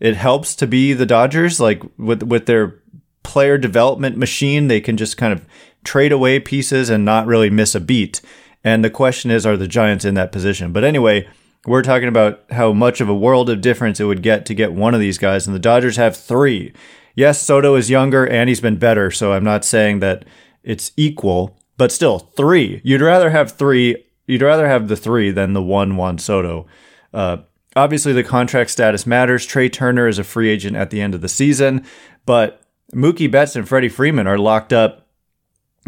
It 0.00 0.16
helps 0.16 0.56
to 0.56 0.66
be 0.66 0.94
the 0.94 1.06
Dodgers, 1.06 1.60
like 1.60 1.82
with 1.98 2.22
with 2.22 2.46
their 2.46 2.80
player 3.22 3.58
development 3.58 4.16
machine, 4.16 4.68
they 4.68 4.80
can 4.80 4.96
just 4.96 5.16
kind 5.16 5.32
of 5.32 5.46
trade 5.84 6.12
away 6.12 6.40
pieces 6.40 6.90
and 6.90 7.04
not 7.04 7.26
really 7.26 7.50
miss 7.50 7.74
a 7.74 7.80
beat. 7.80 8.20
And 8.64 8.84
the 8.84 8.90
question 8.90 9.30
is, 9.30 9.44
are 9.44 9.56
the 9.56 9.68
Giants 9.68 10.04
in 10.04 10.14
that 10.14 10.32
position? 10.32 10.72
But 10.72 10.84
anyway, 10.84 11.28
we're 11.66 11.82
talking 11.82 12.08
about 12.08 12.44
how 12.50 12.72
much 12.72 13.00
of 13.00 13.08
a 13.08 13.14
world 13.14 13.48
of 13.50 13.60
difference 13.60 14.00
it 14.00 14.04
would 14.04 14.22
get 14.22 14.46
to 14.46 14.54
get 14.54 14.72
one 14.72 14.94
of 14.94 15.00
these 15.00 15.18
guys, 15.18 15.46
and 15.46 15.54
the 15.54 15.60
Dodgers 15.60 15.96
have 15.96 16.16
three. 16.16 16.72
Yes, 17.14 17.42
Soto 17.42 17.74
is 17.74 17.90
younger 17.90 18.26
and 18.26 18.48
he's 18.48 18.60
been 18.60 18.78
better, 18.78 19.10
so 19.10 19.32
I'm 19.32 19.44
not 19.44 19.64
saying 19.64 20.00
that 20.00 20.24
it's 20.62 20.92
equal, 20.96 21.56
but 21.76 21.92
still, 21.92 22.18
three. 22.18 22.80
You'd 22.84 23.00
rather 23.00 23.30
have 23.30 23.52
three. 23.52 24.04
You'd 24.26 24.42
rather 24.42 24.66
have 24.66 24.88
the 24.88 24.96
three 24.96 25.30
than 25.30 25.52
the 25.52 25.62
one 25.62 25.96
Juan 25.96 26.18
Soto. 26.18 26.66
Uh, 27.12 27.38
obviously, 27.76 28.12
the 28.12 28.24
contract 28.24 28.70
status 28.70 29.06
matters. 29.06 29.44
Trea 29.44 29.68
Turner 29.68 30.08
is 30.08 30.18
a 30.18 30.24
free 30.24 30.48
agent 30.48 30.76
at 30.76 30.90
the 30.90 31.00
end 31.00 31.14
of 31.14 31.20
the 31.20 31.28
season, 31.28 31.84
but 32.24 32.62
Mookie 32.94 33.30
Betts 33.30 33.56
and 33.56 33.68
Freddie 33.68 33.88
Freeman 33.88 34.26
are 34.26 34.38
locked 34.38 34.72
up 34.72 35.08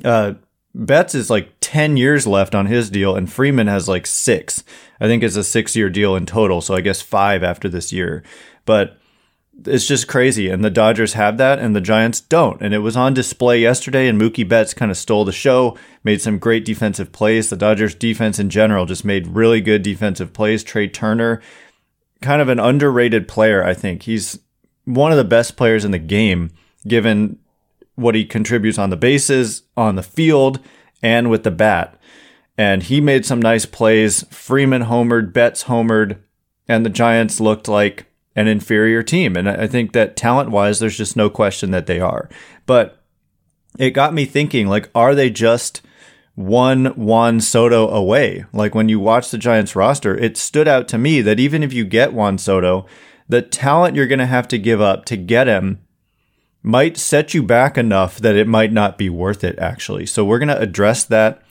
uh, 0.04 0.34
Betts 0.74 1.14
is 1.14 1.30
like 1.30 1.52
10 1.60 1.96
years 1.96 2.26
left 2.26 2.54
on 2.54 2.66
his 2.66 2.90
deal, 2.90 3.14
and 3.14 3.32
Freeman 3.32 3.68
has 3.68 3.88
like 3.88 4.06
six. 4.06 4.64
I 5.00 5.06
think 5.06 5.22
it's 5.22 5.36
a 5.36 5.44
six 5.44 5.76
year 5.76 5.88
deal 5.88 6.16
in 6.16 6.26
total. 6.26 6.60
So 6.60 6.74
I 6.74 6.80
guess 6.80 7.00
five 7.00 7.42
after 7.42 7.68
this 7.68 7.92
year. 7.92 8.24
But 8.64 8.98
it's 9.66 9.86
just 9.86 10.08
crazy. 10.08 10.48
And 10.48 10.64
the 10.64 10.70
Dodgers 10.70 11.12
have 11.12 11.38
that, 11.38 11.58
and 11.58 11.76
the 11.76 11.80
Giants 11.80 12.20
don't. 12.20 12.60
And 12.60 12.74
it 12.74 12.78
was 12.78 12.96
on 12.96 13.14
display 13.14 13.60
yesterday, 13.60 14.08
and 14.08 14.20
Mookie 14.20 14.48
Betts 14.48 14.74
kind 14.74 14.90
of 14.90 14.96
stole 14.96 15.24
the 15.24 15.32
show, 15.32 15.78
made 16.02 16.20
some 16.20 16.38
great 16.38 16.64
defensive 16.64 17.12
plays. 17.12 17.50
The 17.50 17.56
Dodgers 17.56 17.94
defense 17.94 18.38
in 18.38 18.50
general 18.50 18.86
just 18.86 19.04
made 19.04 19.28
really 19.28 19.60
good 19.60 19.82
defensive 19.82 20.32
plays. 20.32 20.64
Trea 20.64 20.88
Turner, 20.88 21.40
kind 22.20 22.42
of 22.42 22.48
an 22.48 22.58
underrated 22.58 23.28
player, 23.28 23.62
I 23.62 23.74
think. 23.74 24.02
He's 24.02 24.40
one 24.84 25.12
of 25.12 25.18
the 25.18 25.24
best 25.24 25.56
players 25.56 25.84
in 25.84 25.92
the 25.92 25.98
game, 25.98 26.50
given 26.86 27.38
what 27.94 28.14
he 28.14 28.24
contributes 28.24 28.78
on 28.78 28.90
the 28.90 28.96
bases, 28.96 29.62
on 29.76 29.96
the 29.96 30.02
field, 30.02 30.60
and 31.02 31.30
with 31.30 31.44
the 31.44 31.50
bat. 31.50 31.98
And 32.56 32.82
he 32.82 33.00
made 33.00 33.26
some 33.26 33.42
nice 33.42 33.66
plays. 33.66 34.24
Freeman 34.30 34.84
homered, 34.84 35.32
Betts 35.32 35.64
homered, 35.64 36.18
and 36.68 36.84
the 36.84 36.90
Giants 36.90 37.40
looked 37.40 37.68
like 37.68 38.06
an 38.36 38.48
inferior 38.48 39.02
team. 39.02 39.36
And 39.36 39.48
I 39.48 39.66
think 39.66 39.92
that 39.92 40.16
talent 40.16 40.50
wise, 40.50 40.78
there's 40.78 40.96
just 40.96 41.16
no 41.16 41.30
question 41.30 41.70
that 41.70 41.86
they 41.86 42.00
are. 42.00 42.28
But 42.66 43.02
it 43.78 43.90
got 43.90 44.14
me 44.14 44.24
thinking 44.24 44.66
like, 44.66 44.90
are 44.94 45.14
they 45.14 45.30
just 45.30 45.82
one 46.34 46.86
Juan 46.96 47.40
Soto 47.40 47.88
away? 47.88 48.44
Like 48.52 48.74
when 48.74 48.88
you 48.88 48.98
watch 48.98 49.30
the 49.30 49.38
Giants 49.38 49.76
roster, 49.76 50.16
it 50.16 50.36
stood 50.36 50.68
out 50.68 50.88
to 50.88 50.98
me 50.98 51.20
that 51.20 51.40
even 51.40 51.62
if 51.62 51.72
you 51.72 51.84
get 51.84 52.12
Juan 52.12 52.38
Soto, 52.38 52.86
the 53.28 53.42
talent 53.42 53.96
you're 53.96 54.06
going 54.06 54.18
to 54.18 54.26
have 54.26 54.48
to 54.48 54.58
give 54.58 54.80
up 54.80 55.04
to 55.06 55.16
get 55.16 55.46
him 55.46 55.80
might 56.64 56.96
set 56.96 57.34
you 57.34 57.42
back 57.42 57.76
enough 57.76 58.16
that 58.16 58.34
it 58.34 58.48
might 58.48 58.72
not 58.72 58.96
be 58.96 59.10
worth 59.10 59.44
it, 59.44 59.58
actually. 59.58 60.06
So 60.06 60.24
we're 60.24 60.38
going 60.38 60.48
to 60.48 60.58
address 60.58 61.04
that 61.04 61.42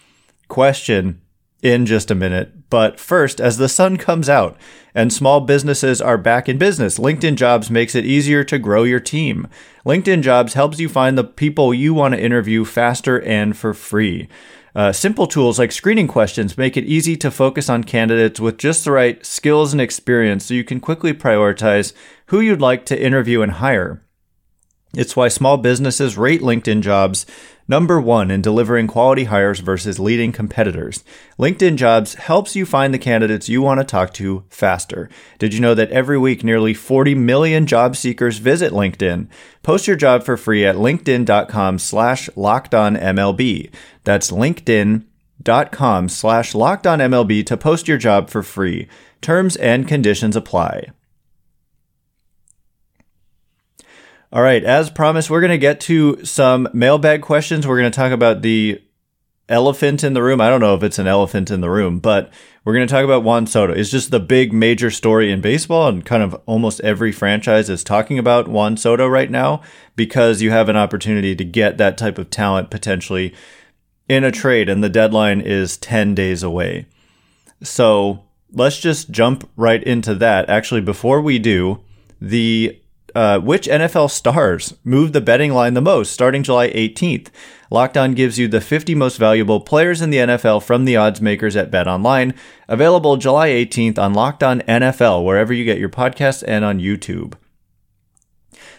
question 0.48 1.22
in 1.62 1.86
just 1.86 2.12
a 2.12 2.15
minute. 2.15 2.70
But 2.70 3.00
first, 3.00 3.39
as 3.39 3.58
the 3.58 3.70
sun 3.70 3.98
comes 3.98 4.27
out 4.27 4.58
and 4.96 5.13
small 5.13 5.39
businesses 5.39 6.01
are 6.01 6.17
back 6.17 6.50
in 6.50 6.58
business, 6.58 6.98
LinkedIn 6.98 7.36
Jobs 7.36 7.70
makes 7.70 7.93
it 7.93 8.05
easier 8.05 8.43
to 8.43 8.58
grow 8.58 8.82
your 8.82 9.00
team. 9.00 9.48
LinkedIn 9.86 10.24
Jobs 10.24 10.55
helps 10.55 10.79
you 10.79 10.89
find 10.89 11.15
the 11.15 11.24
people 11.24 11.75
you 11.75 11.93
want 11.93 12.15
to 12.15 12.22
interview 12.22 12.65
faster 12.65 13.22
and 13.22 13.55
for 13.55 13.75
free. 13.75 14.27
Uh, 14.75 14.91
simple 14.91 15.27
tools 15.27 15.60
like 15.60 15.72
screening 15.72 16.08
questions 16.08 16.58
make 16.58 16.75
it 16.75 16.86
easy 16.86 17.15
to 17.15 17.29
focus 17.29 17.70
on 17.70 17.84
candidates 17.84 18.39
with 18.39 18.58
just 18.58 18.84
the 18.84 18.91
right 18.91 19.24
skills 19.24 19.72
and 19.72 19.82
experience 19.82 20.46
so 20.46 20.55
you 20.55 20.63
can 20.63 20.79
quickly 20.79 21.13
prioritize 21.13 21.93
who 22.27 22.39
you'd 22.39 22.60
like 22.62 22.84
to 22.84 23.00
interview 23.00 23.43
and 23.43 23.53
hire. 23.53 24.02
It's 24.96 25.16
why 25.16 25.28
small 25.28 25.58
businesses 25.58 26.18
rate 26.18 26.42
LinkedIn 26.42 26.82
jobs 26.82 27.26
number 27.68 28.00
one 28.00 28.30
in 28.30 28.42
delivering 28.42 28.86
quality 28.88 29.24
hires 29.24 29.60
versus 29.60 30.00
leading 30.00 30.32
competitors. 30.32 31.04
LinkedIn 31.40 31.78
jobs 31.78 32.14
helps 32.16 32.56
you 32.56 32.66
find 32.66 32.94
the 32.94 33.00
candidates 33.00 33.50
you 33.50 33.62
want 33.62 33.80
to 33.80 33.86
talk 33.86 34.14
to 34.14 34.44
faster. 34.50 35.10
Did 35.40 35.54
you 35.54 35.60
know 35.60 35.74
that 35.74 35.90
every 35.92 36.18
week 36.18 36.44
nearly 36.44 36.74
40 36.74 37.16
million 37.16 37.66
job 37.66 37.96
seekers 37.96 38.38
visit 38.38 38.72
LinkedIn? 38.72 39.28
Post 39.64 39.88
your 39.88 39.96
job 39.96 40.24
for 40.24 40.38
free 40.38 40.66
at 40.66 40.76
linkedin.com 40.76 41.80
slash 41.80 42.30
lockedonmlb. 42.36 43.74
That's 44.04 44.32
linkedin.com 44.32 46.10
slash 46.10 46.54
lockedonmlb 46.54 47.46
to 47.48 47.58
post 47.58 47.88
your 47.88 47.98
job 47.98 48.30
for 48.30 48.44
free. 48.44 48.88
Terms 49.22 49.56
and 49.56 49.88
conditions 49.88 50.36
apply. 50.36 50.90
All 54.34 54.42
right, 54.42 54.63
as 54.63 54.90
promised, 54.90 55.30
we're 55.30 55.42
going 55.42 55.52
to 55.52 55.60
get 55.60 55.80
to 55.82 56.25
some 56.25 56.68
mailbag 56.74 57.22
questions. 57.22 57.68
We're 57.68 57.78
going 57.78 57.92
to 57.92 57.96
talk 57.96 58.12
about 58.12 58.42
the 58.42 58.82
elephant 59.48 60.04
in 60.04 60.16
the 60.16 60.24
room. 60.24 60.42
I 60.42 60.50
don't 60.50 60.60
know 60.60 60.74
if 60.74 60.82
it's 60.82 60.98
an 60.98 61.06
elephant 61.06 61.52
in 61.52 61.62
the 61.62 61.70
room, 61.70 62.00
but 62.00 62.34
we're 62.66 62.74
going 62.74 62.88
to 62.88 62.92
talk 62.92 63.04
about 63.04 63.22
Juan 63.22 63.46
Soto. 63.46 63.74
It's 63.74 63.92
just 63.92 64.10
the 64.10 64.20
big 64.20 64.52
major 64.52 64.90
story 64.90 65.32
in 65.32 65.40
baseball, 65.40 65.88
and 65.88 66.04
kind 66.04 66.24
of 66.24 66.34
almost 66.48 66.82
every 66.82 67.12
franchise 67.12 67.70
is 67.70 67.84
talking 67.84 68.18
about 68.18 68.48
Juan 68.48 68.75
Soto 68.75 69.06
right 69.06 69.30
now 69.30 69.62
because 69.96 70.42
you 70.42 70.50
have 70.50 70.68
an 70.68 70.78
opportunity 70.78 71.36
to 71.36 71.46
get 71.46 71.78
that 71.78 71.96
type 71.96 72.18
of 72.18 72.32
talent 72.32 72.72
potentially 72.72 73.36
in 74.10 74.24
a 74.24 74.32
trade, 74.32 74.68
and 74.68 74.84
the 74.84 74.90
deadline 74.90 75.42
is 75.42 75.78
10 75.78 76.16
days 76.16 76.42
away. 76.42 76.88
So 77.62 78.24
let's 78.52 78.80
just 78.80 79.12
jump 79.12 79.48
right 79.56 79.84
into 79.84 80.16
that. 80.16 80.50
Actually, 80.50 80.82
before 80.82 81.22
we 81.22 81.38
do, 81.38 81.82
the 82.20 82.80
uh, 83.15 83.39
which 83.39 83.67
NFL 83.67 84.10
stars 84.10 84.75
move 84.84 85.13
the 85.13 85.22
betting 85.22 85.53
line 85.53 85.74
the 85.74 85.82
most 85.82 86.12
starting 86.12 86.43
July 86.43 86.70
18th. 86.70 87.27
Locked 87.70 87.98
On 87.98 88.13
gives 88.13 88.38
you 88.38 88.48
the 88.48 88.62
50 88.62 88.96
most 88.96 89.17
valuable 89.17 89.60
players 89.60 90.01
in 90.01 90.10
the 90.10 90.17
NFL 90.17 90.63
from 90.63 90.86
the 90.86 90.96
odds 90.96 91.22
makers 91.22 91.55
at 91.55 91.72
Bet 91.72 91.88
Online. 91.88 92.34
Available 92.67 93.17
July 93.17 93.50
18th 93.50 93.98
on 93.98 94.13
Locked 94.13 94.43
On 94.43 94.62
NFL, 94.62 95.25
wherever 95.25 95.53
you 95.53 95.65
get 95.65 95.79
your 95.79 95.89
podcasts 95.89 96.43
and 96.48 96.63
on 96.63 96.79
YouTube. 96.79 97.34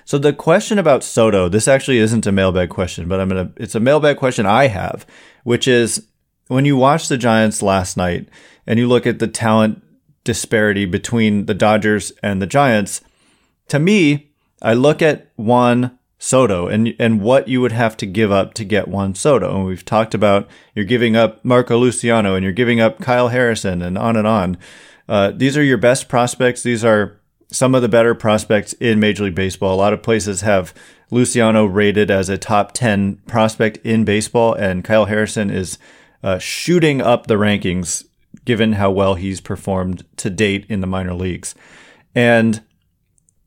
So 0.04 0.18
the 0.18 0.32
question 0.32 0.78
about 0.78 1.02
Soto, 1.02 1.48
this 1.48 1.66
actually 1.66 1.98
isn't 1.98 2.26
a 2.26 2.32
mailbag 2.32 2.68
question, 2.68 3.08
but 3.08 3.20
I'm 3.20 3.28
gonna 3.28 3.52
it's 3.56 3.74
a 3.74 3.80
mailbag 3.80 4.18
question 4.18 4.46
I 4.46 4.66
have, 4.66 5.06
which 5.44 5.66
is 5.66 6.06
when 6.48 6.64
you 6.64 6.76
watch 6.76 7.08
the 7.08 7.16
Giants 7.16 7.62
last 7.62 7.96
night 7.96 8.28
and 8.66 8.78
you 8.78 8.86
look 8.86 9.06
at 9.06 9.18
the 9.18 9.26
talent 9.26 9.82
disparity 10.22 10.84
between 10.84 11.46
the 11.46 11.54
Dodgers 11.54 12.12
and 12.22 12.40
the 12.40 12.46
Giants, 12.46 13.00
to 13.68 13.78
me, 13.78 14.30
I 14.62 14.75
look 14.75 15.02
at 15.02 15.30
Juan 15.37 15.99
Soto 16.18 16.68
and 16.68 16.94
and 16.99 17.21
what 17.21 17.49
you 17.49 17.61
would 17.61 17.73
have 17.73 17.99
to 17.99 18.06
give 18.06 18.33
up 18.33 18.54
to 18.54 18.64
get 18.64 18.88
Juan 18.88 19.14
Soto. 19.14 19.54
And 19.56 19.66
we've 19.66 19.85
talked 19.85 20.14
about 20.14 20.49
you're 20.75 20.85
giving 20.85 21.16
up 21.16 21.44
Marco 21.44 21.76
Luciano 21.76 22.35
and 22.35 22.42
you're 22.42 22.52
giving 22.52 22.80
up 22.80 23.00
Kyle 23.00 23.28
Harrison 23.28 23.83
and 23.83 23.99
on 23.99 24.16
and 24.16 24.26
on. 24.26 24.56
Uh, 25.06 25.33
these 25.35 25.56
are 25.59 25.62
your 25.62 25.76
best 25.76 26.09
prospects. 26.09 26.62
These 26.62 26.85
are 26.85 27.21
some 27.50 27.75
of 27.75 27.83
the 27.83 27.88
better 27.88 28.14
prospects 28.14 28.73
in 28.75 28.99
Major 28.99 29.25
League 29.25 29.35
Baseball. 29.35 29.75
A 29.75 29.76
lot 29.76 29.92
of 29.92 30.02
places 30.02 30.40
have 30.40 30.73
Luciano 31.11 31.66
rated 31.66 32.11
as 32.11 32.28
a 32.28 32.38
top 32.38 32.73
10 32.73 33.16
prospect 33.26 33.76
in 33.85 34.04
baseball, 34.04 34.54
and 34.54 34.83
Kyle 34.83 35.04
Harrison 35.04 35.50
is 35.50 35.78
uh, 36.23 36.38
shooting 36.38 37.00
up 37.00 37.26
the 37.26 37.35
rankings 37.35 38.04
given 38.44 38.73
how 38.73 38.90
well 38.90 39.14
he's 39.14 39.40
performed 39.40 40.04
to 40.16 40.30
date 40.30 40.66
in 40.68 40.80
the 40.80 40.87
minor 40.87 41.14
leagues. 41.14 41.54
And 42.14 42.62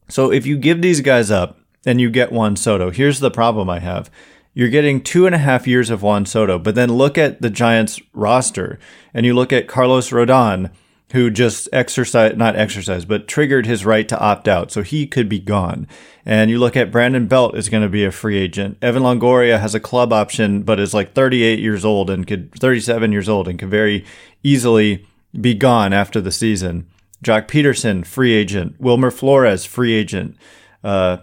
so 0.09 0.31
if 0.31 0.45
you 0.45 0.57
give 0.57 0.81
these 0.81 1.01
guys 1.01 1.31
up 1.31 1.59
and 1.85 1.99
you 1.99 2.09
get 2.09 2.31
Juan 2.31 2.55
Soto, 2.55 2.91
here's 2.91 3.19
the 3.19 3.31
problem 3.31 3.69
I 3.69 3.79
have. 3.79 4.09
You're 4.53 4.69
getting 4.69 5.03
two 5.03 5.25
and 5.25 5.35
a 5.35 5.39
half 5.39 5.67
years 5.67 5.89
of 5.89 6.01
Juan 6.01 6.25
Soto, 6.25 6.57
but 6.57 6.73
then 6.73 6.93
look 6.93 7.17
at 7.17 7.41
the 7.41 7.49
Giants 7.49 8.01
roster 8.13 8.79
and 9.13 9.25
you 9.25 9.35
look 9.35 9.53
at 9.53 9.67
Carlos 9.67 10.09
Rodon, 10.09 10.71
who 11.13 11.29
just 11.29 11.69
exercised, 11.71 12.37
not 12.37 12.55
exercised, 12.55 13.07
but 13.07 13.27
triggered 13.27 13.65
his 13.65 13.85
right 13.85 14.07
to 14.09 14.19
opt 14.19 14.47
out. 14.47 14.71
So 14.71 14.81
he 14.81 15.05
could 15.07 15.29
be 15.29 15.39
gone. 15.39 15.87
And 16.25 16.49
you 16.49 16.59
look 16.59 16.75
at 16.75 16.91
Brandon 16.91 17.27
Belt 17.27 17.55
is 17.55 17.69
going 17.69 17.83
to 17.83 17.89
be 17.89 18.03
a 18.03 18.11
free 18.11 18.37
agent. 18.37 18.77
Evan 18.81 19.03
Longoria 19.03 19.59
has 19.59 19.75
a 19.75 19.79
club 19.79 20.11
option, 20.11 20.63
but 20.63 20.79
is 20.79 20.93
like 20.93 21.13
38 21.13 21.59
years 21.59 21.85
old 21.85 22.09
and 22.09 22.25
could, 22.27 22.51
37 22.55 23.11
years 23.11 23.29
old 23.29 23.47
and 23.47 23.59
could 23.59 23.69
very 23.69 24.03
easily 24.43 25.05
be 25.39 25.53
gone 25.53 25.93
after 25.93 26.19
the 26.19 26.31
season. 26.31 26.87
Joc 27.23 27.47
Pederson, 27.47 28.05
free 28.05 28.33
agent. 28.33 28.79
Wilmer 28.79 29.11
Flores, 29.11 29.65
free 29.65 29.93
agent. 29.93 30.37
Uh, 30.83 31.17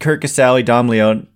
Curt 0.00 0.22
Casali, 0.22 0.64
Dom. 0.64 1.26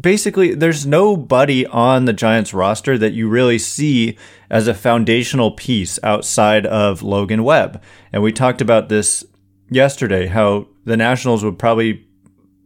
Basically, 0.00 0.54
there's 0.54 0.86
nobody 0.86 1.66
on 1.66 2.04
the 2.04 2.12
Giants 2.12 2.54
roster 2.54 2.96
that 2.96 3.12
you 3.12 3.28
really 3.28 3.58
see 3.58 4.16
as 4.48 4.66
a 4.66 4.74
foundational 4.74 5.50
piece 5.50 5.98
outside 6.02 6.64
of 6.64 7.02
Logan 7.02 7.44
Webb. 7.44 7.82
And 8.12 8.22
we 8.22 8.32
talked 8.32 8.60
about 8.60 8.88
this 8.88 9.24
yesterday, 9.68 10.26
how 10.26 10.68
the 10.84 10.96
Nationals 10.96 11.44
would 11.44 11.58
probably 11.58 12.06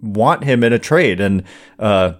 want 0.00 0.44
him 0.44 0.62
in 0.62 0.72
a 0.72 0.78
trade. 0.78 1.20
And, 1.20 1.42
uh, 1.78 2.14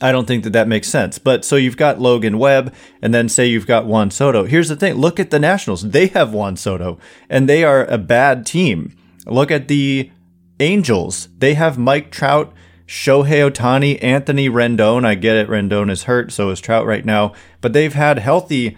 I 0.00 0.12
don't 0.12 0.26
think 0.26 0.44
that 0.44 0.52
that 0.52 0.68
makes 0.68 0.88
sense. 0.88 1.18
But 1.18 1.44
so 1.44 1.56
you've 1.56 1.76
got 1.76 2.00
Logan 2.00 2.38
Webb, 2.38 2.74
and 3.02 3.12
then 3.12 3.28
say 3.28 3.46
you've 3.46 3.66
got 3.66 3.86
Juan 3.86 4.10
Soto. 4.10 4.44
Here's 4.44 4.68
the 4.68 4.76
thing 4.76 4.94
look 4.94 5.18
at 5.18 5.30
the 5.30 5.38
Nationals. 5.38 5.82
They 5.82 6.08
have 6.08 6.32
Juan 6.32 6.56
Soto, 6.56 6.98
and 7.28 7.48
they 7.48 7.64
are 7.64 7.84
a 7.84 7.98
bad 7.98 8.46
team. 8.46 8.96
Look 9.26 9.50
at 9.50 9.68
the 9.68 10.10
Angels. 10.58 11.28
They 11.38 11.54
have 11.54 11.78
Mike 11.78 12.10
Trout, 12.10 12.52
Shohei 12.86 13.50
Ohtani, 13.50 14.02
Anthony 14.02 14.48
Rendon. 14.48 15.04
I 15.04 15.14
get 15.14 15.36
it, 15.36 15.48
Rendon 15.48 15.90
is 15.90 16.04
hurt, 16.04 16.32
so 16.32 16.50
is 16.50 16.60
Trout 16.60 16.86
right 16.86 17.04
now. 17.04 17.32
But 17.60 17.72
they've 17.72 17.94
had 17.94 18.18
healthy 18.18 18.76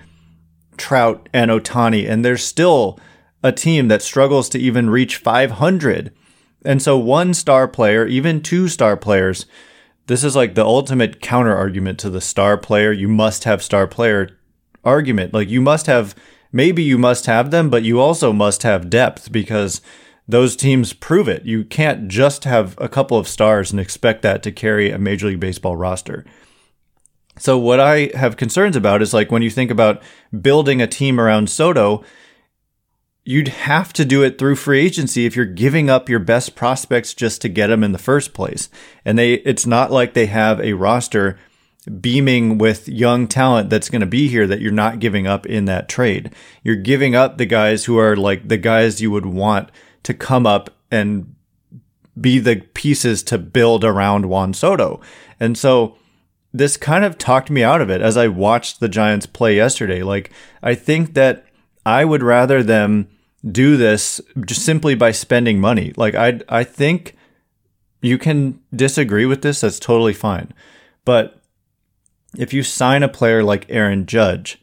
Trout 0.76 1.28
and 1.32 1.50
Ohtani, 1.50 2.08
and 2.08 2.24
they're 2.24 2.36
still 2.36 2.98
a 3.42 3.52
team 3.52 3.88
that 3.88 4.02
struggles 4.02 4.48
to 4.50 4.58
even 4.58 4.90
reach 4.90 5.16
500. 5.16 6.12
And 6.64 6.80
so 6.80 6.96
one 6.96 7.34
star 7.34 7.66
player, 7.66 8.06
even 8.06 8.40
two 8.40 8.68
star 8.68 8.96
players, 8.96 9.46
this 10.06 10.24
is 10.24 10.34
like 10.34 10.54
the 10.54 10.64
ultimate 10.64 11.20
counter 11.20 11.56
argument 11.56 11.98
to 12.00 12.10
the 12.10 12.20
star 12.20 12.56
player. 12.56 12.92
You 12.92 13.08
must 13.08 13.44
have 13.44 13.62
star 13.62 13.86
player 13.86 14.38
argument. 14.84 15.32
Like 15.32 15.48
you 15.48 15.60
must 15.60 15.86
have, 15.86 16.14
maybe 16.50 16.82
you 16.82 16.98
must 16.98 17.26
have 17.26 17.50
them, 17.50 17.70
but 17.70 17.84
you 17.84 18.00
also 18.00 18.32
must 18.32 18.62
have 18.62 18.90
depth 18.90 19.30
because 19.30 19.80
those 20.26 20.56
teams 20.56 20.92
prove 20.92 21.28
it. 21.28 21.44
You 21.44 21.64
can't 21.64 22.08
just 22.08 22.44
have 22.44 22.76
a 22.78 22.88
couple 22.88 23.18
of 23.18 23.28
stars 23.28 23.70
and 23.70 23.80
expect 23.80 24.22
that 24.22 24.42
to 24.42 24.52
carry 24.52 24.90
a 24.90 24.98
Major 24.98 25.28
League 25.28 25.40
Baseball 25.40 25.76
roster. 25.76 26.24
So 27.38 27.58
what 27.58 27.80
I 27.80 28.10
have 28.14 28.36
concerns 28.36 28.76
about 28.76 29.02
is 29.02 29.14
like 29.14 29.30
when 29.30 29.42
you 29.42 29.50
think 29.50 29.70
about 29.70 30.02
building 30.40 30.82
a 30.82 30.86
team 30.86 31.18
around 31.18 31.48
Soto, 31.48 32.04
you'd 33.24 33.48
have 33.48 33.92
to 33.92 34.04
do 34.04 34.22
it 34.22 34.38
through 34.38 34.56
free 34.56 34.80
agency 34.80 35.26
if 35.26 35.36
you're 35.36 35.44
giving 35.44 35.88
up 35.88 36.08
your 36.08 36.18
best 36.18 36.54
prospects 36.54 37.14
just 37.14 37.40
to 37.40 37.48
get 37.48 37.68
them 37.68 37.84
in 37.84 37.92
the 37.92 37.98
first 37.98 38.34
place. 38.34 38.68
And 39.04 39.18
they, 39.18 39.34
it's 39.34 39.66
not 39.66 39.92
like 39.92 40.14
they 40.14 40.26
have 40.26 40.60
a 40.60 40.72
roster 40.72 41.38
beaming 42.00 42.58
with 42.58 42.88
young 42.88 43.26
talent 43.26 43.70
that's 43.70 43.88
going 43.88 44.00
to 44.00 44.06
be 44.06 44.28
here 44.28 44.46
that 44.46 44.60
you're 44.60 44.72
not 44.72 44.98
giving 44.98 45.26
up 45.26 45.46
in 45.46 45.64
that 45.66 45.88
trade. 45.88 46.32
You're 46.62 46.76
giving 46.76 47.14
up 47.14 47.38
the 47.38 47.46
guys 47.46 47.84
who 47.84 47.98
are 47.98 48.16
like 48.16 48.48
the 48.48 48.56
guys 48.56 49.00
you 49.00 49.10
would 49.10 49.26
want 49.26 49.70
to 50.04 50.14
come 50.14 50.46
up 50.46 50.70
and 50.90 51.34
be 52.20 52.38
the 52.38 52.56
pieces 52.74 53.22
to 53.24 53.38
build 53.38 53.84
around 53.84 54.26
Juan 54.26 54.52
Soto. 54.52 55.00
And 55.40 55.56
so 55.56 55.96
this 56.52 56.76
kind 56.76 57.04
of 57.04 57.18
talked 57.18 57.50
me 57.50 57.62
out 57.62 57.80
of 57.80 57.90
it 57.90 58.00
as 58.00 58.16
I 58.16 58.28
watched 58.28 58.78
the 58.80 58.88
Giants 58.88 59.26
play 59.26 59.56
yesterday. 59.56 60.02
Like, 60.02 60.30
I 60.62 60.74
think 60.74 61.14
that 61.14 61.46
I 61.84 62.04
would 62.04 62.22
rather 62.22 62.62
them 62.62 63.08
do 63.48 63.76
this 63.76 64.20
just 64.44 64.64
simply 64.64 64.94
by 64.94 65.10
spending 65.10 65.60
money. 65.60 65.92
Like 65.96 66.14
I 66.14 66.40
I 66.48 66.64
think 66.64 67.16
you 68.00 68.18
can 68.18 68.60
disagree 68.74 69.26
with 69.26 69.42
this, 69.42 69.60
that's 69.60 69.78
totally 69.78 70.12
fine. 70.12 70.52
But 71.04 71.40
if 72.36 72.52
you 72.52 72.62
sign 72.62 73.02
a 73.02 73.08
player 73.08 73.42
like 73.42 73.66
Aaron 73.68 74.06
Judge, 74.06 74.60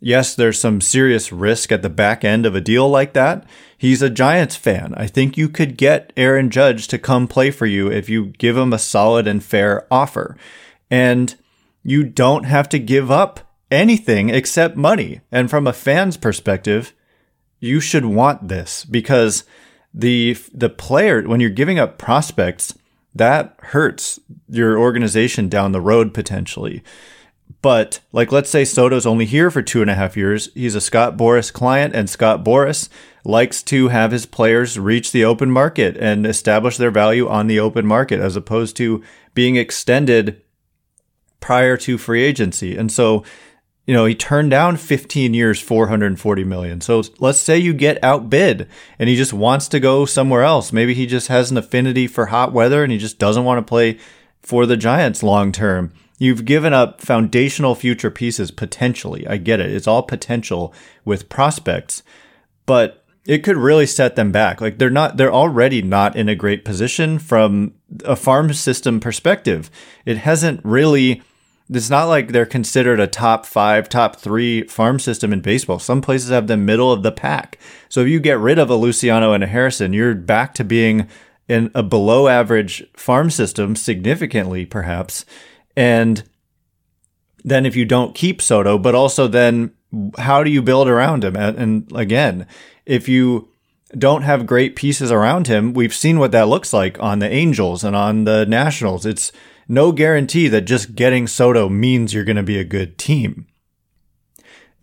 yes, 0.00 0.34
there's 0.34 0.60
some 0.60 0.80
serious 0.80 1.32
risk 1.32 1.72
at 1.72 1.82
the 1.82 1.90
back 1.90 2.24
end 2.24 2.46
of 2.46 2.54
a 2.54 2.60
deal 2.60 2.88
like 2.88 3.14
that. 3.14 3.44
He's 3.76 4.02
a 4.02 4.10
Giants 4.10 4.56
fan. 4.56 4.94
I 4.96 5.06
think 5.06 5.36
you 5.36 5.48
could 5.48 5.76
get 5.76 6.12
Aaron 6.16 6.50
Judge 6.50 6.88
to 6.88 6.98
come 6.98 7.26
play 7.26 7.50
for 7.50 7.66
you 7.66 7.90
if 7.90 8.08
you 8.08 8.26
give 8.26 8.56
him 8.56 8.72
a 8.72 8.78
solid 8.78 9.26
and 9.26 9.42
fair 9.42 9.86
offer. 9.90 10.36
And 10.90 11.34
you 11.82 12.04
don't 12.04 12.44
have 12.44 12.68
to 12.70 12.78
give 12.78 13.10
up 13.10 13.47
anything 13.70 14.30
except 14.30 14.76
money. 14.76 15.20
And 15.30 15.50
from 15.50 15.66
a 15.66 15.72
fan's 15.72 16.16
perspective, 16.16 16.92
you 17.60 17.80
should 17.80 18.04
want 18.04 18.48
this 18.48 18.84
because 18.84 19.44
the 19.92 20.36
the 20.52 20.68
player 20.68 21.22
when 21.22 21.40
you're 21.40 21.50
giving 21.50 21.78
up 21.78 21.98
prospects, 21.98 22.74
that 23.14 23.56
hurts 23.58 24.20
your 24.48 24.78
organization 24.78 25.48
down 25.48 25.72
the 25.72 25.80
road 25.80 26.14
potentially. 26.14 26.82
But 27.62 28.00
like, 28.12 28.30
let's 28.30 28.50
say 28.50 28.64
Soto's 28.64 29.06
only 29.06 29.24
here 29.24 29.50
for 29.50 29.62
two 29.62 29.82
and 29.82 29.90
a 29.90 29.94
half 29.94 30.16
years. 30.16 30.50
He's 30.54 30.74
a 30.74 30.80
Scott 30.80 31.16
Boras 31.16 31.52
client, 31.52 31.94
and 31.94 32.08
Scott 32.08 32.44
Boras 32.44 32.88
likes 33.24 33.62
to 33.64 33.88
have 33.88 34.12
his 34.12 34.26
players 34.26 34.78
reach 34.78 35.10
the 35.10 35.24
open 35.24 35.50
market 35.50 35.96
and 35.96 36.26
establish 36.26 36.76
their 36.76 36.90
value 36.90 37.28
on 37.28 37.46
the 37.46 37.58
open 37.58 37.86
market 37.86 38.20
as 38.20 38.36
opposed 38.36 38.76
to 38.76 39.02
being 39.34 39.56
extended 39.56 40.40
prior 41.40 41.76
to 41.78 41.98
free 41.98 42.22
agency. 42.22 42.76
And 42.76 42.92
so, 42.92 43.24
you 43.88 43.94
know, 43.94 44.04
he 44.04 44.14
turned 44.14 44.50
down 44.50 44.76
15 44.76 45.32
years, 45.32 45.62
440 45.62 46.44
million. 46.44 46.82
So 46.82 47.02
let's 47.20 47.38
say 47.38 47.56
you 47.56 47.72
get 47.72 48.04
outbid 48.04 48.68
and 48.98 49.08
he 49.08 49.16
just 49.16 49.32
wants 49.32 49.66
to 49.68 49.80
go 49.80 50.04
somewhere 50.04 50.42
else. 50.42 50.74
Maybe 50.74 50.92
he 50.92 51.06
just 51.06 51.28
has 51.28 51.50
an 51.50 51.56
affinity 51.56 52.06
for 52.06 52.26
hot 52.26 52.52
weather 52.52 52.82
and 52.82 52.92
he 52.92 52.98
just 52.98 53.18
doesn't 53.18 53.46
want 53.46 53.66
to 53.66 53.68
play 53.68 53.98
for 54.42 54.66
the 54.66 54.76
Giants 54.76 55.22
long 55.22 55.52
term. 55.52 55.90
You've 56.18 56.44
given 56.44 56.74
up 56.74 57.00
foundational 57.00 57.74
future 57.74 58.10
pieces 58.10 58.50
potentially. 58.50 59.26
I 59.26 59.38
get 59.38 59.58
it. 59.58 59.72
It's 59.72 59.86
all 59.86 60.02
potential 60.02 60.74
with 61.06 61.30
prospects, 61.30 62.02
but 62.66 63.06
it 63.24 63.38
could 63.38 63.56
really 63.56 63.86
set 63.86 64.16
them 64.16 64.30
back. 64.30 64.60
Like 64.60 64.76
they're 64.76 64.90
not, 64.90 65.16
they're 65.16 65.32
already 65.32 65.80
not 65.80 66.14
in 66.14 66.28
a 66.28 66.34
great 66.34 66.62
position 66.62 67.18
from 67.18 67.72
a 68.04 68.16
farm 68.16 68.52
system 68.52 69.00
perspective. 69.00 69.70
It 70.04 70.18
hasn't 70.18 70.60
really, 70.62 71.22
it's 71.70 71.90
not 71.90 72.04
like 72.04 72.28
they're 72.28 72.46
considered 72.46 72.98
a 72.98 73.06
top 73.06 73.44
five, 73.44 73.88
top 73.88 74.16
three 74.16 74.62
farm 74.64 74.98
system 74.98 75.32
in 75.32 75.40
baseball. 75.40 75.78
Some 75.78 76.00
places 76.00 76.30
have 76.30 76.46
them 76.46 76.64
middle 76.64 76.90
of 76.90 77.02
the 77.02 77.12
pack. 77.12 77.58
So 77.88 78.00
if 78.00 78.08
you 78.08 78.20
get 78.20 78.38
rid 78.38 78.58
of 78.58 78.70
a 78.70 78.74
Luciano 78.74 79.32
and 79.32 79.44
a 79.44 79.46
Harrison, 79.46 79.92
you're 79.92 80.14
back 80.14 80.54
to 80.54 80.64
being 80.64 81.08
in 81.46 81.70
a 81.74 81.82
below 81.82 82.28
average 82.28 82.84
farm 82.94 83.30
system 83.30 83.76
significantly, 83.76 84.64
perhaps. 84.64 85.24
And 85.76 86.22
then 87.44 87.66
if 87.66 87.76
you 87.76 87.84
don't 87.84 88.14
keep 88.14 88.40
Soto, 88.40 88.78
but 88.78 88.94
also 88.94 89.28
then 89.28 89.72
how 90.18 90.42
do 90.42 90.50
you 90.50 90.62
build 90.62 90.88
around 90.88 91.24
him? 91.24 91.36
And 91.36 91.90
again, 91.94 92.46
if 92.84 93.08
you 93.08 93.48
don't 93.96 94.22
have 94.22 94.46
great 94.46 94.76
pieces 94.76 95.10
around 95.10 95.46
him, 95.46 95.72
we've 95.72 95.94
seen 95.94 96.18
what 96.18 96.32
that 96.32 96.48
looks 96.48 96.72
like 96.72 96.98
on 97.00 97.20
the 97.20 97.30
Angels 97.30 97.84
and 97.84 97.96
on 97.96 98.24
the 98.24 98.44
Nationals. 98.44 99.06
It's 99.06 99.32
no 99.68 99.92
guarantee 99.92 100.48
that 100.48 100.62
just 100.62 100.94
getting 100.94 101.26
Soto 101.26 101.68
means 101.68 102.14
you're 102.14 102.24
going 102.24 102.36
to 102.36 102.42
be 102.42 102.58
a 102.58 102.64
good 102.64 102.98
team. 102.98 103.46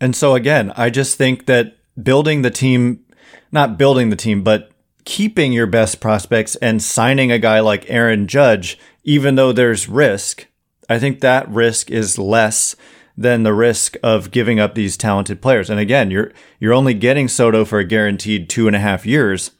And 0.00 0.14
so 0.14 0.34
again, 0.34 0.72
I 0.76 0.90
just 0.90 1.16
think 1.16 1.46
that 1.46 1.76
building 2.00 2.42
the 2.42 2.50
team, 2.50 3.04
not 3.50 3.78
building 3.78 4.10
the 4.10 4.16
team, 4.16 4.42
but 4.42 4.70
keeping 5.04 5.52
your 5.52 5.66
best 5.66 6.00
prospects 6.00 6.56
and 6.56 6.82
signing 6.82 7.32
a 7.32 7.38
guy 7.38 7.60
like 7.60 7.88
Aaron 7.88 8.26
Judge, 8.26 8.78
even 9.04 9.34
though 9.34 9.52
there's 9.52 9.88
risk, 9.88 10.46
I 10.88 10.98
think 10.98 11.20
that 11.20 11.48
risk 11.48 11.90
is 11.90 12.18
less 12.18 12.76
than 13.16 13.42
the 13.42 13.54
risk 13.54 13.96
of 14.02 14.30
giving 14.30 14.60
up 14.60 14.74
these 14.74 14.96
talented 14.96 15.40
players. 15.40 15.70
And 15.70 15.80
again, 15.80 16.10
you're 16.10 16.32
you're 16.60 16.74
only 16.74 16.92
getting 16.92 17.28
Soto 17.28 17.64
for 17.64 17.78
a 17.78 17.84
guaranteed 17.84 18.50
two 18.50 18.66
and 18.66 18.76
a 18.76 18.80
half 18.80 19.06
years. 19.06 19.52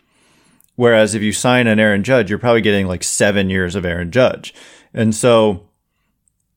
Whereas 0.74 1.14
if 1.14 1.22
you 1.22 1.32
sign 1.32 1.66
an 1.66 1.80
Aaron 1.80 2.04
Judge, 2.04 2.28
you're 2.28 2.38
probably 2.38 2.60
getting 2.60 2.86
like 2.86 3.02
seven 3.02 3.48
years 3.48 3.74
of 3.74 3.86
Aaron 3.86 4.10
Judge. 4.10 4.52
And 4.96 5.14
so 5.14 5.68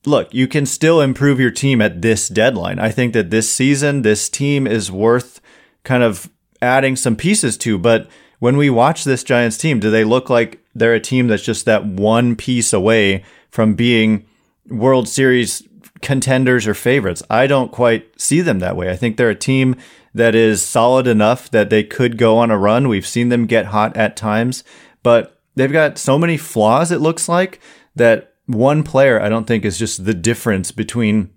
look, 0.06 0.34
you 0.34 0.48
can 0.48 0.66
still 0.66 1.02
improve 1.02 1.40
your 1.40 1.52
team 1.52 1.82
at 1.82 2.02
this 2.02 2.28
deadline. 2.28 2.80
I 2.80 2.90
think 2.90 3.14
that 3.14 3.30
this 3.30 3.54
season, 3.54 4.02
this 4.02 4.30
team 4.30 4.66
is 4.66 4.92
worth 4.92 5.42
kind 5.84 6.04
of 6.04 6.30
adding 6.62 6.96
some 6.96 7.16
pieces 7.16 7.58
to. 7.60 7.78
But 7.78 8.10
when 8.40 8.58
we 8.58 8.70
watch 8.70 9.04
this 9.04 9.24
Giants 9.24 9.58
team, 9.58 9.80
do 9.80 9.92
they 9.92 10.04
look 10.04 10.30
like 10.30 10.64
they're 10.74 10.94
a 10.94 11.00
team 11.00 11.28
that's 11.28 11.44
just 11.44 11.66
that 11.66 11.86
one 11.86 12.36
piece 12.36 12.74
away 12.74 13.24
from 13.50 13.76
being 13.76 14.26
World 14.70 15.08
Series 15.08 15.64
contenders 16.02 16.68
or 16.68 16.74
favorites. 16.74 17.24
I 17.30 17.48
don't 17.48 17.72
quite 17.72 18.20
see 18.20 18.42
them 18.42 18.60
that 18.60 18.78
way. 18.78 18.90
I 18.90 18.96
think 18.96 19.18
they're 19.18 19.30
a 19.30 19.36
team 19.36 19.76
that 20.14 20.36
is 20.36 20.64
solid 20.64 21.08
enough 21.08 21.52
that 21.52 21.70
they 21.70 21.84
could 21.84 22.18
go 22.18 22.38
on 22.38 22.52
a 22.52 22.58
run. 22.58 22.88
We've 22.88 23.06
seen 23.06 23.30
them 23.30 23.46
get 23.46 23.68
hot 23.68 23.98
at 23.98 24.16
times, 24.16 24.64
but 25.04 25.42
they've 25.56 25.72
got 25.72 25.98
so 25.98 26.18
many 26.18 26.38
flaws, 26.38 26.92
it 26.92 27.02
looks 27.02 27.28
like, 27.28 27.60
that 27.96 28.29
one 28.50 28.82
player 28.82 29.22
I 29.22 29.30
don't 29.30 29.46
think 29.46 29.64
is 29.64 29.78
just 29.78 30.06
the 30.06 30.14
difference 30.14 30.72
between 30.72 31.30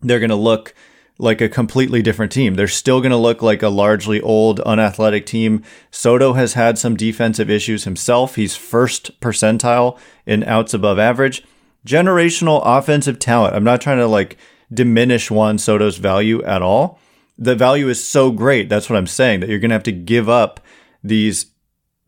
they're 0.00 0.20
going 0.20 0.30
to 0.30 0.36
look 0.36 0.74
like 1.18 1.40
a 1.40 1.48
completely 1.48 2.02
different 2.02 2.30
team. 2.30 2.54
They're 2.54 2.68
still 2.68 3.00
going 3.00 3.10
to 3.10 3.16
look 3.16 3.42
like 3.42 3.62
a 3.62 3.68
largely 3.68 4.20
old, 4.20 4.60
unathletic 4.60 5.26
team. 5.26 5.62
Soto 5.90 6.34
has 6.34 6.52
had 6.52 6.78
some 6.78 6.96
defensive 6.96 7.50
issues 7.50 7.84
himself. 7.84 8.36
He's 8.36 8.54
first 8.54 9.18
percentile 9.20 9.98
in 10.24 10.44
outs 10.44 10.72
above 10.72 10.98
average 10.98 11.42
generational 11.86 12.60
offensive 12.64 13.18
talent. 13.18 13.54
I'm 13.54 13.64
not 13.64 13.80
trying 13.80 13.98
to 13.98 14.06
like 14.06 14.36
diminish 14.72 15.30
Juan 15.30 15.58
Soto's 15.58 15.98
value 15.98 16.42
at 16.42 16.60
all. 16.60 16.98
The 17.38 17.54
value 17.54 17.88
is 17.88 18.06
so 18.06 18.30
great. 18.30 18.68
That's 18.68 18.90
what 18.90 18.96
I'm 18.96 19.06
saying 19.06 19.40
that 19.40 19.48
you're 19.48 19.58
going 19.58 19.70
to 19.70 19.74
have 19.76 19.82
to 19.84 19.92
give 19.92 20.28
up 20.28 20.60
these 21.02 21.46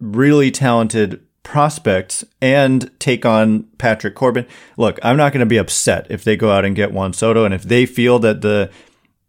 really 0.00 0.50
talented 0.50 1.24
prospects 1.42 2.24
and 2.40 2.90
take 2.98 3.24
on 3.24 3.64
Patrick 3.78 4.14
Corbin. 4.14 4.46
Look, 4.76 4.98
I'm 5.02 5.16
not 5.16 5.32
going 5.32 5.40
to 5.40 5.46
be 5.46 5.56
upset 5.56 6.06
if 6.10 6.24
they 6.24 6.36
go 6.36 6.50
out 6.50 6.64
and 6.64 6.76
get 6.76 6.92
Juan 6.92 7.12
Soto 7.12 7.44
and 7.44 7.54
if 7.54 7.62
they 7.62 7.86
feel 7.86 8.18
that 8.20 8.42
the 8.42 8.70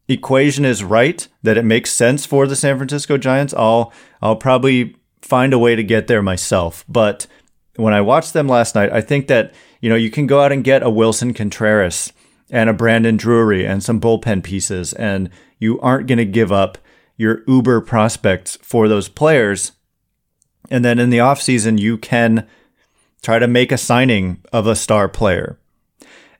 equation 0.07 0.65
is 0.65 0.83
right, 0.83 1.27
that 1.43 1.57
it 1.57 1.65
makes 1.65 1.93
sense 1.93 2.25
for 2.25 2.47
the 2.47 2.55
San 2.55 2.77
Francisco 2.77 3.17
Giants, 3.17 3.53
I'll 3.53 3.93
I'll 4.21 4.35
probably 4.35 4.95
find 5.21 5.53
a 5.53 5.59
way 5.59 5.75
to 5.75 5.83
get 5.83 6.07
there 6.07 6.21
myself. 6.21 6.83
But 6.89 7.27
when 7.75 7.93
I 7.93 8.01
watched 8.01 8.33
them 8.33 8.47
last 8.47 8.75
night, 8.75 8.91
I 8.91 9.01
think 9.01 9.27
that 9.27 9.53
you 9.79 9.89
know, 9.89 9.95
you 9.95 10.11
can 10.11 10.27
go 10.27 10.41
out 10.41 10.51
and 10.51 10.63
get 10.63 10.83
a 10.83 10.89
Willson 10.89 11.33
Contreras 11.33 12.11
and 12.49 12.69
a 12.69 12.73
Brandon 12.73 13.15
Drury 13.15 13.65
and 13.65 13.83
some 13.83 14.01
bullpen 14.01 14.43
pieces, 14.43 14.93
and 14.93 15.29
you 15.57 15.79
aren't 15.79 16.07
going 16.07 16.17
to 16.17 16.25
give 16.25 16.51
up 16.51 16.77
your 17.15 17.43
uber 17.47 17.81
prospects 17.81 18.57
for 18.61 18.87
those 18.87 19.07
players. 19.07 19.73
And 20.69 20.85
then 20.85 20.99
in 20.99 21.09
the 21.09 21.17
offseason, 21.17 21.79
you 21.79 21.97
can 21.97 22.47
try 23.21 23.39
to 23.39 23.47
make 23.47 23.71
a 23.71 23.77
signing 23.77 24.43
of 24.53 24.67
a 24.67 24.75
star 24.75 25.09
player. 25.09 25.57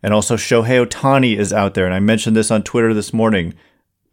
And 0.02 0.14
also, 0.14 0.38
Shohei 0.38 0.86
Ohtani 0.86 1.38
is 1.38 1.52
out 1.52 1.74
there. 1.74 1.86
And 1.86 1.94
I 1.94 2.00
mentioned 2.00 2.36
this 2.36 2.52
on 2.52 2.64
Twitter 2.64 2.94
this 2.94 3.14
morning. 3.14 3.54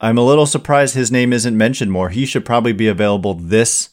I'm 0.00 0.18
a 0.18 0.24
little 0.24 0.46
surprised 0.46 0.94
his 0.94 1.12
name 1.12 1.33
isn't 1.33 1.57
mentioned 1.57 1.92
more. 1.92 2.11
He 2.11 2.26
should 2.26 2.44
probably 2.44 2.72
be 2.72 2.88
available 2.88 3.35
this 3.35 3.90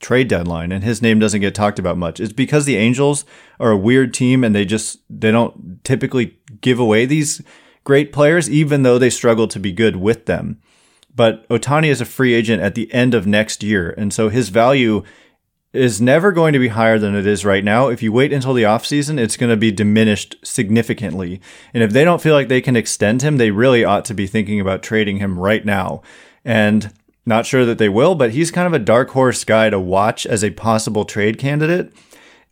trade 0.00 0.28
deadline 0.28 0.72
and 0.72 0.82
his 0.82 1.02
name 1.02 1.18
doesn't 1.18 1.42
get 1.42 1.54
talked 1.54 1.78
about 1.78 1.98
much. 1.98 2.18
It's 2.18 2.32
because 2.32 2.64
the 2.64 2.76
Angels 2.76 3.24
are 3.60 3.70
a 3.70 3.76
weird 3.76 4.14
team 4.14 4.42
and 4.42 4.54
they 4.54 4.64
just 4.64 4.98
they 5.10 5.30
don't 5.30 5.84
typically 5.84 6.38
give 6.62 6.78
away 6.78 7.04
these 7.04 7.42
great 7.84 8.12
players 8.12 8.48
even 8.48 8.82
though 8.82 8.98
they 8.98 9.10
struggle 9.10 9.46
to 9.48 9.60
be 9.60 9.72
good 9.72 9.96
with 9.96 10.24
them. 10.24 10.60
But 11.14 11.46
Ohtani 11.48 11.88
is 11.88 12.00
a 12.00 12.06
free 12.06 12.32
agent 12.32 12.62
at 12.62 12.74
the 12.74 12.92
end 12.94 13.12
of 13.12 13.26
next 13.26 13.62
year 13.62 13.94
and 13.98 14.12
so 14.12 14.30
his 14.30 14.48
value 14.48 15.02
is 15.72 16.00
never 16.00 16.32
going 16.32 16.52
to 16.52 16.58
be 16.58 16.68
higher 16.68 16.98
than 16.98 17.14
it 17.14 17.26
is 17.26 17.44
right 17.44 17.62
now. 17.62 17.88
If 17.88 18.02
you 18.02 18.12
wait 18.12 18.32
until 18.32 18.54
the 18.54 18.64
offseason, 18.64 19.18
it's 19.18 19.36
going 19.36 19.50
to 19.50 19.56
be 19.56 19.70
diminished 19.70 20.36
significantly. 20.42 21.40
And 21.72 21.82
if 21.82 21.92
they 21.92 22.04
don't 22.04 22.20
feel 22.20 22.34
like 22.34 22.48
they 22.48 22.60
can 22.60 22.76
extend 22.76 23.22
him, 23.22 23.36
they 23.36 23.52
really 23.52 23.84
ought 23.84 24.04
to 24.06 24.14
be 24.14 24.26
thinking 24.26 24.60
about 24.60 24.82
trading 24.82 25.18
him 25.18 25.38
right 25.38 25.64
now. 25.64 26.02
And 26.44 26.92
not 27.24 27.46
sure 27.46 27.64
that 27.64 27.78
they 27.78 27.88
will, 27.88 28.16
but 28.16 28.32
he's 28.32 28.50
kind 28.50 28.66
of 28.66 28.72
a 28.72 28.84
dark 28.84 29.10
horse 29.10 29.44
guy 29.44 29.70
to 29.70 29.78
watch 29.78 30.26
as 30.26 30.42
a 30.42 30.50
possible 30.50 31.04
trade 31.04 31.38
candidate. 31.38 31.92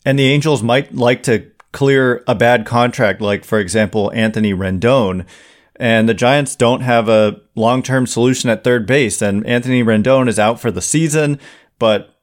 And 0.04 0.16
the 0.18 0.28
Angels 0.28 0.62
might 0.62 0.94
like 0.94 1.24
to 1.24 1.50
clear 1.72 2.22
a 2.28 2.34
bad 2.34 2.66
contract, 2.66 3.20
like, 3.20 3.44
for 3.44 3.58
example, 3.58 4.12
Anthony 4.14 4.54
Rendon. 4.54 5.26
And 5.74 6.08
the 6.08 6.14
Giants 6.14 6.54
don't 6.54 6.80
have 6.82 7.08
a 7.08 7.40
long 7.56 7.82
term 7.82 8.06
solution 8.06 8.48
at 8.50 8.62
third 8.62 8.86
base. 8.86 9.20
And 9.20 9.44
Anthony 9.46 9.82
Rendon 9.82 10.28
is 10.28 10.38
out 10.38 10.60
for 10.60 10.70
the 10.70 10.82
season, 10.82 11.40
but, 11.80 12.14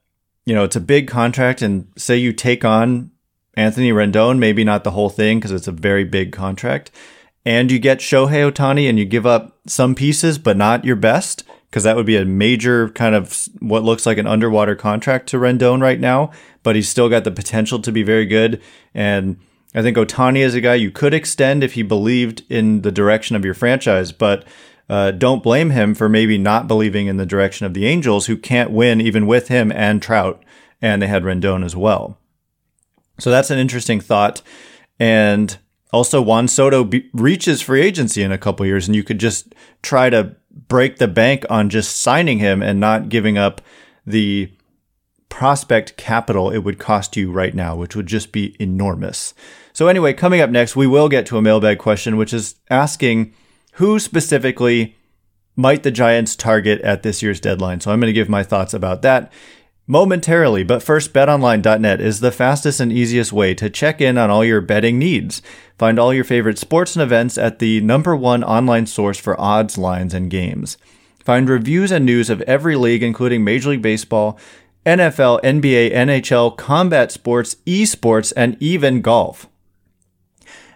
you 0.45 0.53
know, 0.53 0.63
it's 0.63 0.75
a 0.75 0.81
big 0.81 1.07
contract. 1.07 1.61
And 1.61 1.87
say 1.97 2.17
you 2.17 2.33
take 2.33 2.63
on 2.63 3.11
Anthony 3.55 3.91
Rendon, 3.91 4.37
maybe 4.37 4.63
not 4.63 4.83
the 4.83 4.91
whole 4.91 5.09
thing 5.09 5.39
because 5.39 5.51
it's 5.51 5.67
a 5.67 5.71
very 5.71 6.03
big 6.03 6.31
contract. 6.31 6.91
And 7.45 7.71
you 7.71 7.79
get 7.79 7.99
Shohei 7.99 8.51
Ohtani 8.51 8.89
and 8.89 8.97
you 8.97 9.05
give 9.05 9.25
up 9.25 9.59
some 9.67 9.93
pieces, 9.95 10.37
but 10.37 10.57
not 10.57 10.83
your 10.83 10.95
best 10.95 11.43
because 11.69 11.83
that 11.83 11.97
would 11.97 12.05
be 12.05 12.15
a 12.15 12.23
major 12.23 12.89
kind 12.89 13.13
of 13.13 13.49
what 13.59 13.83
looks 13.83 14.05
like 14.05 14.17
an 14.17 14.25
underwater 14.25 14.75
contract 14.75 15.27
to 15.27 15.37
Rendon 15.37 15.81
right 15.81 15.99
now, 15.99 16.31
but 16.63 16.75
he's 16.75 16.87
still 16.87 17.09
got 17.09 17.25
the 17.25 17.31
potential 17.31 17.81
to 17.81 17.91
be 17.91 18.01
very 18.01 18.25
good. 18.25 18.61
And 18.93 19.37
I 19.73 19.81
think 19.81 19.97
Ohtani 19.97 20.37
is 20.37 20.55
a 20.55 20.61
guy 20.61 20.75
you 20.75 20.89
could 20.89 21.13
extend 21.13 21.65
if 21.65 21.73
he 21.73 21.83
believed 21.83 22.43
in 22.49 22.83
the 22.83 22.93
direction 22.93 23.35
of 23.35 23.43
your 23.43 23.53
franchise, 23.53 24.13
but 24.13 24.45
uh, 24.89 25.11
don't 25.11 25.43
blame 25.43 25.71
him 25.71 25.95
for 25.95 26.07
maybe 26.07 26.37
not 26.37 26.67
believing 26.67 27.07
in 27.07 27.17
the 27.17 27.25
direction 27.25 27.65
of 27.65 27.73
the 27.73 27.85
Angels, 27.85 28.27
who 28.27 28.37
can't 28.37 28.71
win 28.71 29.01
even 29.01 29.25
with 29.27 29.47
him 29.47 29.71
and 29.71 30.01
Trout, 30.01 30.43
and 30.81 31.01
they 31.01 31.07
had 31.07 31.23
Rendon 31.23 31.65
as 31.65 31.75
well. 31.75 32.17
So 33.19 33.31
that's 33.31 33.49
an 33.49 33.59
interesting 33.59 33.99
thought. 33.99 34.41
And 34.99 35.57
also, 35.91 36.21
Juan 36.21 36.47
Soto 36.47 36.83
be- 36.83 37.09
reaches 37.13 37.61
free 37.61 37.81
agency 37.81 38.21
in 38.21 38.31
a 38.31 38.37
couple 38.37 38.65
years, 38.65 38.87
and 38.87 38.95
you 38.95 39.03
could 39.03 39.19
just 39.19 39.55
try 39.81 40.09
to 40.09 40.35
break 40.67 40.97
the 40.97 41.07
bank 41.07 41.45
on 41.49 41.69
just 41.69 42.01
signing 42.01 42.39
him 42.39 42.61
and 42.61 42.79
not 42.79 43.09
giving 43.09 43.37
up 43.37 43.61
the 44.05 44.51
prospect 45.29 45.97
capital 45.97 46.49
it 46.49 46.59
would 46.59 46.79
cost 46.79 47.17
you 47.17 47.31
right 47.31 47.53
now, 47.53 47.75
which 47.75 47.95
would 47.95 48.07
just 48.07 48.31
be 48.31 48.55
enormous. 48.59 49.33
So 49.73 49.87
anyway, 49.87 50.13
coming 50.13 50.41
up 50.41 50.49
next, 50.49 50.75
we 50.75 50.87
will 50.87 51.09
get 51.09 51.25
to 51.27 51.37
a 51.37 51.41
mailbag 51.41 51.79
question, 51.79 52.15
which 52.17 52.33
is 52.33 52.55
asking 52.69 53.33
who 53.75 53.99
specifically 53.99 54.95
might 55.55 55.83
the 55.83 55.91
Giants 55.91 56.35
target 56.35 56.81
at 56.81 57.03
this 57.03 57.21
year's 57.21 57.39
deadline. 57.39 57.79
So 57.79 57.91
I'm 57.91 57.99
going 57.99 58.09
to 58.09 58.13
give 58.13 58.29
my 58.29 58.43
thoughts 58.43 58.73
about 58.73 59.01
that 59.01 59.31
momentarily. 59.87 60.63
But 60.63 60.83
first, 60.83 61.13
betonline.net 61.13 62.01
is 62.01 62.19
the 62.19 62.31
fastest 62.31 62.79
and 62.79 62.91
easiest 62.91 63.31
way 63.31 63.53
to 63.55 63.69
check 63.69 64.01
in 64.01 64.17
on 64.17 64.29
all 64.29 64.43
your 64.43 64.61
betting 64.61 64.99
needs. 64.99 65.41
Find 65.77 65.99
all 65.99 66.13
your 66.13 66.23
favorite 66.23 66.57
sports 66.57 66.95
and 66.95 67.03
events 67.03 67.37
at 67.37 67.59
the 67.59 67.81
number 67.81 68.15
one 68.15 68.43
online 68.43 68.85
source 68.85 69.17
for 69.17 69.39
odds, 69.39 69.77
lines, 69.77 70.13
and 70.13 70.29
games. 70.29 70.77
Find 71.23 71.49
reviews 71.49 71.91
and 71.91 72.05
news 72.05 72.29
of 72.29 72.41
every 72.41 72.75
league, 72.75 73.03
including 73.03 73.43
Major 73.43 73.71
League 73.71 73.81
Baseball, 73.81 74.39
NFL, 74.85 75.41
NBA, 75.41 75.91
NHL, 75.91 76.55
combat 76.55 77.11
sports, 77.11 77.55
esports, 77.65 78.31
and 78.37 78.55
even 78.59 79.01
golf. 79.01 79.47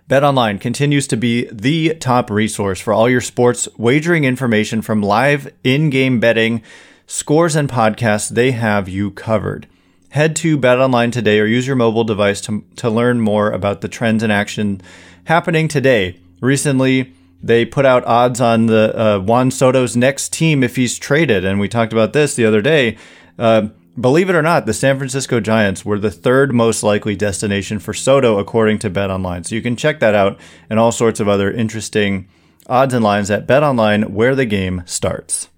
BetOnline 0.10 0.60
continues 0.60 1.06
to 1.06 1.16
be 1.16 1.48
the 1.52 1.94
top 1.94 2.32
resource 2.32 2.80
for 2.80 2.92
all 2.92 3.08
your 3.08 3.22
sports 3.22 3.70
wagering 3.78 4.24
information 4.24 4.82
from 4.82 5.04
live 5.04 5.54
in-game 5.64 6.20
betting, 6.20 6.64
scores, 7.06 7.56
and 7.56 7.70
podcasts. 7.70 8.28
They 8.28 8.50
have 8.50 8.90
you 8.90 9.12
covered. 9.12 9.68
Head 10.10 10.36
to 10.38 10.58
BetOnline 10.58 11.12
today 11.12 11.40
or 11.40 11.46
use 11.46 11.68
your 11.68 11.76
mobile 11.76 12.04
device 12.04 12.42
to, 12.42 12.66
to 12.78 12.90
learn 12.90 13.22
more 13.22 13.52
about 13.52 13.82
the 13.82 13.88
trends 13.88 14.24
in 14.24 14.32
action 14.32 14.82
happening 15.26 15.68
today. 15.68 16.20
Recently, 16.42 17.14
they 17.44 17.64
put 17.64 17.86
out 17.86 18.04
odds 18.06 18.42
on 18.42 18.66
the 18.66 19.00
uh, 19.00 19.20
Juan 19.20 19.52
Soto's 19.52 19.96
next 19.96 20.34
team 20.34 20.64
if 20.64 20.76
he's 20.76 20.98
traded, 20.98 21.46
and 21.46 21.60
we 21.60 21.70
talked 21.70 21.94
about 21.94 22.14
this 22.14 22.36
the 22.36 22.46
other 22.46 22.64
day. 22.64 22.98
Uh, 23.38 23.68
believe 24.00 24.30
it 24.30 24.36
or 24.36 24.42
not, 24.42 24.66
the 24.66 24.74
San 24.74 24.98
Francisco 24.98 25.40
Giants 25.40 25.84
were 25.84 26.00
the 26.00 26.12
third 26.12 26.54
most 26.54 26.84
likely 26.84 27.16
destination 27.16 27.80
for 27.80 27.94
Soto 27.94 28.38
according 28.40 28.80
to 28.80 28.90
BetOnline. 28.90 29.46
So 29.46 29.56
you 29.56 29.62
can 29.62 29.76
check 29.76 30.00
that 30.00 30.16
out 30.16 30.40
and 30.70 30.80
all 30.80 30.92
sorts 30.92 31.20
of 31.20 31.28
other 31.28 31.52
interesting 31.52 32.28
odds 32.68 32.94
and 32.94 33.04
lines 33.04 33.32
at 33.32 33.48
BetOnline, 33.48 34.10
where 34.12 34.36
the 34.36 34.46
game 34.46 34.84
starts. 34.86 35.50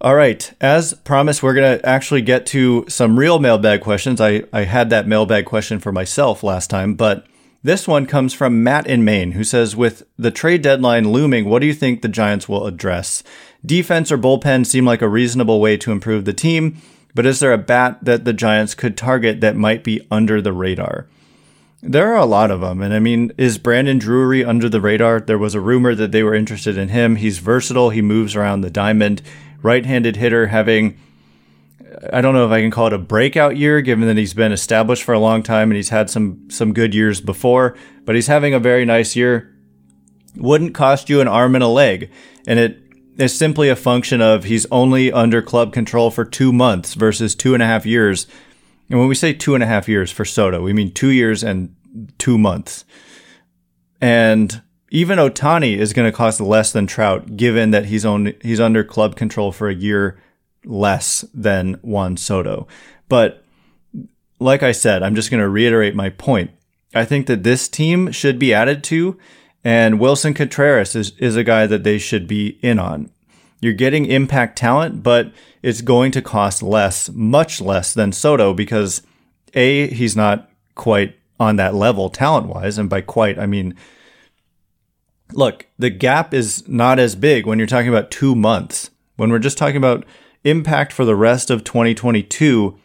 All 0.00 0.14
right. 0.14 0.52
As 0.60 0.92
promised, 0.92 1.42
we're 1.42 1.54
going 1.54 1.78
to 1.78 1.86
actually 1.86 2.20
get 2.20 2.44
to 2.46 2.84
some 2.88 3.18
real 3.18 3.38
mailbag 3.38 3.80
questions. 3.80 4.20
I, 4.20 4.44
I 4.52 4.64
had 4.64 4.90
that 4.90 5.08
mailbag 5.08 5.46
question 5.46 5.80
for 5.80 5.90
myself 5.90 6.42
last 6.42 6.68
time, 6.68 6.94
but 6.94 7.26
this 7.62 7.88
one 7.88 8.06
comes 8.06 8.32
from 8.32 8.62
Matt 8.62 8.86
in 8.86 9.04
Maine, 9.04 9.32
who 9.32 9.44
says, 9.44 9.74
With 9.74 10.04
the 10.18 10.30
trade 10.30 10.62
deadline 10.62 11.10
looming, 11.10 11.48
what 11.48 11.60
do 11.60 11.66
you 11.66 11.74
think 11.74 12.02
the 12.02 12.08
Giants 12.08 12.48
will 12.48 12.66
address? 12.66 13.22
Defense 13.64 14.12
or 14.12 14.18
bullpen 14.18 14.64
seem 14.64 14.84
like 14.84 15.02
a 15.02 15.08
reasonable 15.08 15.60
way 15.60 15.76
to 15.78 15.92
improve 15.92 16.24
the 16.24 16.32
team, 16.32 16.80
but 17.14 17.26
is 17.26 17.40
there 17.40 17.52
a 17.52 17.58
bat 17.58 17.98
that 18.02 18.24
the 18.24 18.32
Giants 18.32 18.74
could 18.74 18.96
target 18.96 19.40
that 19.40 19.56
might 19.56 19.82
be 19.82 20.06
under 20.10 20.40
the 20.40 20.52
radar? 20.52 21.06
There 21.82 22.12
are 22.12 22.18
a 22.18 22.26
lot 22.26 22.50
of 22.50 22.60
them. 22.60 22.82
And 22.82 22.92
I 22.92 22.98
mean, 22.98 23.32
is 23.38 23.58
Brandon 23.58 23.98
Drury 23.98 24.44
under 24.44 24.68
the 24.68 24.80
radar? 24.80 25.20
There 25.20 25.38
was 25.38 25.54
a 25.54 25.60
rumor 25.60 25.94
that 25.94 26.12
they 26.12 26.22
were 26.22 26.34
interested 26.34 26.76
in 26.76 26.88
him. 26.88 27.16
He's 27.16 27.38
versatile. 27.38 27.90
He 27.90 28.02
moves 28.02 28.34
around 28.34 28.60
the 28.60 28.70
diamond 28.70 29.22
right-handed 29.62 30.16
hitter 30.16 30.48
having 30.48 30.98
I 32.12 32.20
don't 32.20 32.34
know 32.34 32.46
if 32.46 32.52
I 32.52 32.60
can 32.60 32.70
call 32.70 32.88
it 32.88 32.92
a 32.92 32.98
breakout 32.98 33.56
year, 33.56 33.80
given 33.80 34.06
that 34.06 34.16
he's 34.16 34.34
been 34.34 34.52
established 34.52 35.02
for 35.02 35.14
a 35.14 35.18
long 35.18 35.42
time 35.42 35.70
and 35.70 35.76
he's 35.76 35.88
had 35.88 36.10
some 36.10 36.50
some 36.50 36.72
good 36.72 36.94
years 36.94 37.20
before. 37.20 37.76
But 38.04 38.14
he's 38.14 38.26
having 38.26 38.54
a 38.54 38.60
very 38.60 38.84
nice 38.84 39.16
year. 39.16 39.54
Wouldn't 40.36 40.74
cost 40.74 41.08
you 41.08 41.20
an 41.20 41.28
arm 41.28 41.54
and 41.54 41.64
a 41.64 41.68
leg, 41.68 42.10
and 42.46 42.58
it 42.58 42.82
is 43.16 43.36
simply 43.36 43.68
a 43.68 43.76
function 43.76 44.20
of 44.20 44.44
he's 44.44 44.66
only 44.70 45.10
under 45.10 45.40
club 45.40 45.72
control 45.72 46.10
for 46.10 46.24
two 46.24 46.52
months 46.52 46.94
versus 46.94 47.34
two 47.34 47.54
and 47.54 47.62
a 47.62 47.66
half 47.66 47.86
years. 47.86 48.26
And 48.90 48.98
when 48.98 49.08
we 49.08 49.14
say 49.14 49.32
two 49.32 49.54
and 49.54 49.64
a 49.64 49.66
half 49.66 49.88
years 49.88 50.10
for 50.10 50.24
Soto, 50.24 50.62
we 50.62 50.72
mean 50.72 50.92
two 50.92 51.10
years 51.10 51.42
and 51.42 51.74
two 52.18 52.36
months. 52.36 52.84
And 54.00 54.62
even 54.90 55.18
Ohtani 55.18 55.78
is 55.78 55.94
going 55.94 56.10
to 56.10 56.16
cost 56.16 56.40
less 56.40 56.70
than 56.72 56.86
Trout, 56.86 57.36
given 57.36 57.70
that 57.70 57.86
he's 57.86 58.04
only 58.04 58.36
he's 58.42 58.60
under 58.60 58.84
club 58.84 59.16
control 59.16 59.50
for 59.50 59.68
a 59.68 59.74
year 59.74 60.18
less 60.66 61.24
than 61.32 61.74
Juan 61.82 62.16
Soto. 62.16 62.66
But 63.08 63.44
like 64.38 64.62
I 64.62 64.72
said, 64.72 65.02
I'm 65.02 65.14
just 65.14 65.30
going 65.30 65.40
to 65.40 65.48
reiterate 65.48 65.94
my 65.94 66.10
point. 66.10 66.50
I 66.94 67.04
think 67.04 67.26
that 67.26 67.42
this 67.42 67.68
team 67.68 68.12
should 68.12 68.38
be 68.38 68.52
added 68.52 68.82
to, 68.84 69.18
and 69.64 70.00
Willson 70.00 70.34
Contreras 70.34 70.94
is, 70.94 71.12
is 71.18 71.36
a 71.36 71.44
guy 71.44 71.66
that 71.66 71.84
they 71.84 71.98
should 71.98 72.26
be 72.26 72.58
in 72.62 72.78
on. 72.78 73.10
You're 73.60 73.72
getting 73.72 74.06
impact 74.06 74.58
talent, 74.58 75.02
but 75.02 75.32
it's 75.62 75.80
going 75.80 76.12
to 76.12 76.22
cost 76.22 76.62
less, 76.62 77.08
much 77.10 77.60
less 77.60 77.94
than 77.94 78.12
Soto 78.12 78.54
because 78.54 79.02
A, 79.54 79.88
he's 79.88 80.14
not 80.14 80.50
quite 80.74 81.16
on 81.40 81.56
that 81.56 81.74
level 81.74 82.10
talent 82.10 82.48
wise. 82.48 82.78
And 82.78 82.88
by 82.88 83.00
quite, 83.00 83.38
I 83.38 83.46
mean 83.46 83.74
look, 85.32 85.66
the 85.78 85.90
gap 85.90 86.32
is 86.32 86.66
not 86.68 86.98
as 86.98 87.14
big 87.14 87.46
when 87.46 87.58
you're 87.58 87.66
talking 87.66 87.88
about 87.88 88.10
two 88.10 88.34
months. 88.34 88.90
When 89.16 89.30
we're 89.30 89.38
just 89.38 89.58
talking 89.58 89.76
about 89.76 90.04
impact 90.46 90.92
for 90.92 91.04
the 91.04 91.16
rest 91.16 91.50
of 91.50 91.64
2022, 91.64 92.78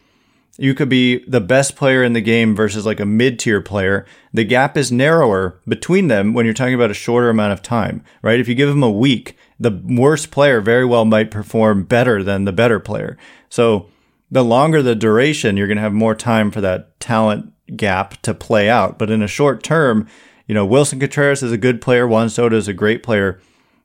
you 0.58 0.74
could 0.74 0.90
be 0.90 1.24
the 1.26 1.42
best 1.42 1.76
player 1.76 2.04
in 2.04 2.14
the 2.14 2.22
game 2.22 2.56
versus 2.56 2.86
like 2.86 3.00
a 3.00 3.06
mid 3.06 3.40
tier 3.40 3.62
player. 3.62 4.06
The 4.34 4.44
gap 4.44 4.78
is 4.78 4.92
narrower 4.92 5.60
between 5.68 6.08
them 6.08 6.34
when 6.34 6.46
you're 6.46 6.54
talking 6.54 6.74
about 6.74 6.92
a 6.92 6.96
shorter 6.96 7.30
amount 7.30 7.54
of 7.54 7.62
time, 7.62 8.04
right? 8.22 8.40
If 8.40 8.48
you 8.48 8.56
give 8.56 8.70
them 8.70 8.84
a 8.84 8.92
week, 8.92 9.38
the 9.60 9.82
worst 9.86 10.32
player 10.32 10.60
very 10.60 10.86
well 10.86 11.06
might 11.06 11.32
perform 11.32 11.84
better 11.84 12.24
than 12.24 12.46
the 12.46 12.52
better 12.52 12.80
player. 12.80 13.18
So 13.50 13.90
the 14.30 14.44
longer 14.44 14.82
the 14.82 14.96
duration, 14.96 15.58
you're 15.58 15.68
going 15.68 15.78
to 15.78 15.84
have 15.84 15.94
more 15.94 16.16
time 16.16 16.52
for 16.52 16.62
that 16.62 17.00
talent 17.00 17.54
gap 17.76 18.22
to 18.24 18.34
play 18.34 18.70
out. 18.70 18.98
But 18.98 19.10
in 19.10 19.22
a 19.22 19.28
short 19.28 19.64
term, 19.64 20.08
you 20.48 20.56
know, 20.56 20.68
Willson 20.68 21.00
Contreras 21.00 21.44
is 21.44 21.52
a 21.52 21.58
good 21.58 21.82
player. 21.82 22.08
Juan 22.08 22.30
Soto 22.30 22.58
is 22.58 22.68
a 22.68 22.74
great 22.74 23.04
player. 23.04 23.40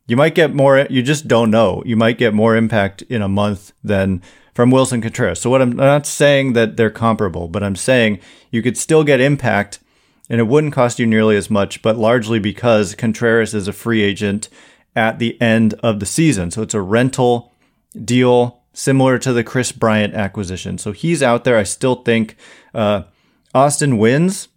You 0.07 0.17
might 0.17 0.35
get 0.35 0.55
more, 0.55 0.87
you 0.89 1.03
just 1.03 1.27
don't 1.27 1.51
know. 1.51 1.83
You 1.85 1.97
might 1.97 2.19
get 2.19 2.33
more 2.33 2.57
impact 2.57 3.03
in 3.03 3.23
a 3.23 3.29
month 3.29 3.73
than 3.83 4.23
from 4.55 4.71
Willson 4.71 5.03
Contreras. 5.03 5.41
So 5.41 5.51
what 5.51 5.61
I'm, 5.61 5.73
not 5.73 6.07
saying 6.07 6.53
that 6.55 6.77
they're 6.77 6.91
comparable, 6.91 7.49
but 7.49 7.63
I'm 7.63 7.77
saying 7.77 8.21
you 8.51 8.63
could 8.63 8.79
still 8.79 9.05
get 9.05 9.21
impact 9.21 9.81
and 10.31 10.41
it 10.41 10.45
wouldn't 10.45 10.73
cost 10.73 10.99
you 10.99 11.07
nearly 11.07 11.37
as 11.37 11.51
much, 11.51 11.83
but 11.83 11.97
largely 11.97 12.39
because 12.39 12.95
Contreras 12.95 13.55
is 13.55 13.69
a 13.69 13.73
free 13.73 14.03
agent 14.03 14.49
at 14.95 15.19
the 15.19 15.41
end 15.41 15.75
of 15.83 16.01
the 16.01 16.07
season. 16.07 16.51
So 16.51 16.63
it's 16.63 16.75
a 16.75 16.81
rental 16.81 17.53
deal 18.03 18.63
similar 18.73 19.19
to 19.19 19.33
the 19.33 19.45
Kris 19.45 19.73
Bryant 19.73 20.15
acquisition. 20.15 20.79
So 20.79 20.93
he's 20.93 21.23
out 21.23 21.45
there. 21.45 21.57
I 21.57 21.63
still 21.63 21.97
think 21.97 22.37
uh, 22.75 23.03
Austin 23.55 23.99
Wynns 23.99 24.49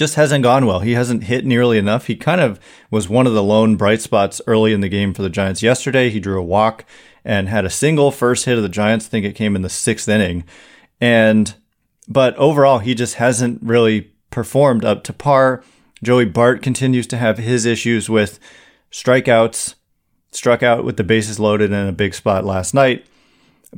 just 0.00 0.14
hasn't 0.14 0.42
gone 0.42 0.64
well. 0.64 0.80
He 0.80 0.94
hasn't 0.94 1.24
hit 1.24 1.44
nearly 1.44 1.76
enough. 1.76 2.06
He 2.06 2.16
kind 2.16 2.40
of 2.40 2.58
was 2.90 3.06
one 3.06 3.26
of 3.26 3.34
the 3.34 3.42
lone 3.42 3.76
bright 3.76 4.00
spots 4.00 4.40
early 4.46 4.72
in 4.72 4.80
the 4.80 4.88
game 4.88 5.12
for 5.12 5.20
the 5.20 5.28
Giants 5.28 5.62
yesterday. 5.62 6.08
He 6.08 6.18
drew 6.18 6.40
a 6.40 6.42
walk 6.42 6.86
and 7.22 7.50
had 7.50 7.66
a 7.66 7.70
single 7.70 8.10
first 8.10 8.46
hit 8.46 8.56
of 8.56 8.62
the 8.62 8.70
Giants. 8.70 9.04
I 9.04 9.08
think 9.10 9.26
it 9.26 9.34
came 9.34 9.54
in 9.54 9.60
the 9.60 9.68
sixth 9.68 10.08
inning. 10.08 10.44
And, 11.02 11.54
but 12.08 12.34
overall, 12.36 12.78
he 12.78 12.94
just 12.94 13.16
hasn't 13.16 13.62
really 13.62 14.10
performed 14.30 14.86
up 14.86 15.04
to 15.04 15.12
par. 15.12 15.62
Joey 16.02 16.24
Bart 16.24 16.62
continues 16.62 17.06
to 17.08 17.18
have 17.18 17.36
his 17.36 17.66
issues 17.66 18.08
with 18.08 18.40
strikeouts, 18.90 19.74
struck 20.32 20.62
out 20.62 20.82
with 20.82 20.96
the 20.96 21.04
bases 21.04 21.38
loaded 21.38 21.72
in 21.72 21.88
a 21.88 21.92
big 21.92 22.14
spot 22.14 22.46
last 22.46 22.72
night. 22.72 23.04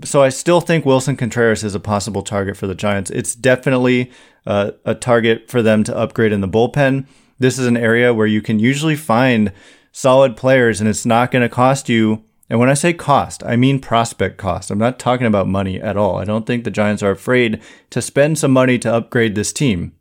So 0.04 0.22
I 0.22 0.30
still 0.30 0.60
think 0.60 0.84
Willson 0.84 1.18
Contreras 1.18 1.64
is 1.64 1.74
a 1.74 1.80
possible 1.80 2.22
target 2.22 2.56
for 2.56 2.66
the 2.66 2.74
Giants. 2.74 3.10
It's 3.10 3.34
definitely 3.34 4.10
uh, 4.46 4.72
a 4.84 4.94
target 4.94 5.50
for 5.50 5.62
them 5.62 5.84
to 5.84 5.96
upgrade 5.96 6.32
in 6.32 6.40
the 6.40 6.48
bullpen. 6.48 7.06
This 7.38 7.58
is 7.58 7.66
an 7.66 7.76
area 7.76 8.14
where 8.14 8.26
you 8.26 8.40
can 8.40 8.58
usually 8.58 8.96
find 8.96 9.52
solid 9.92 10.36
players 10.36 10.80
and 10.80 10.88
it's 10.88 11.04
not 11.04 11.30
going 11.30 11.42
to 11.42 11.48
cost 11.48 11.88
you. 11.88 12.24
And 12.48 12.58
when 12.58 12.70
I 12.70 12.74
say 12.74 12.92
cost, 12.92 13.42
I 13.44 13.56
mean 13.56 13.80
prospect 13.80 14.38
cost. 14.38 14.70
I'm 14.70 14.78
not 14.78 14.98
talking 14.98 15.26
about 15.26 15.46
money 15.46 15.80
at 15.80 15.96
all. 15.96 16.16
I 16.16 16.24
don't 16.24 16.46
think 16.46 16.64
the 16.64 16.70
Giants 16.70 17.02
are 17.02 17.10
afraid 17.10 17.60
to 17.90 18.02
spend 18.02 18.38
some 18.38 18.50
money 18.50 18.78
to 18.78 18.92
upgrade 18.92 19.34
this 19.34 19.52
team. 19.52 19.92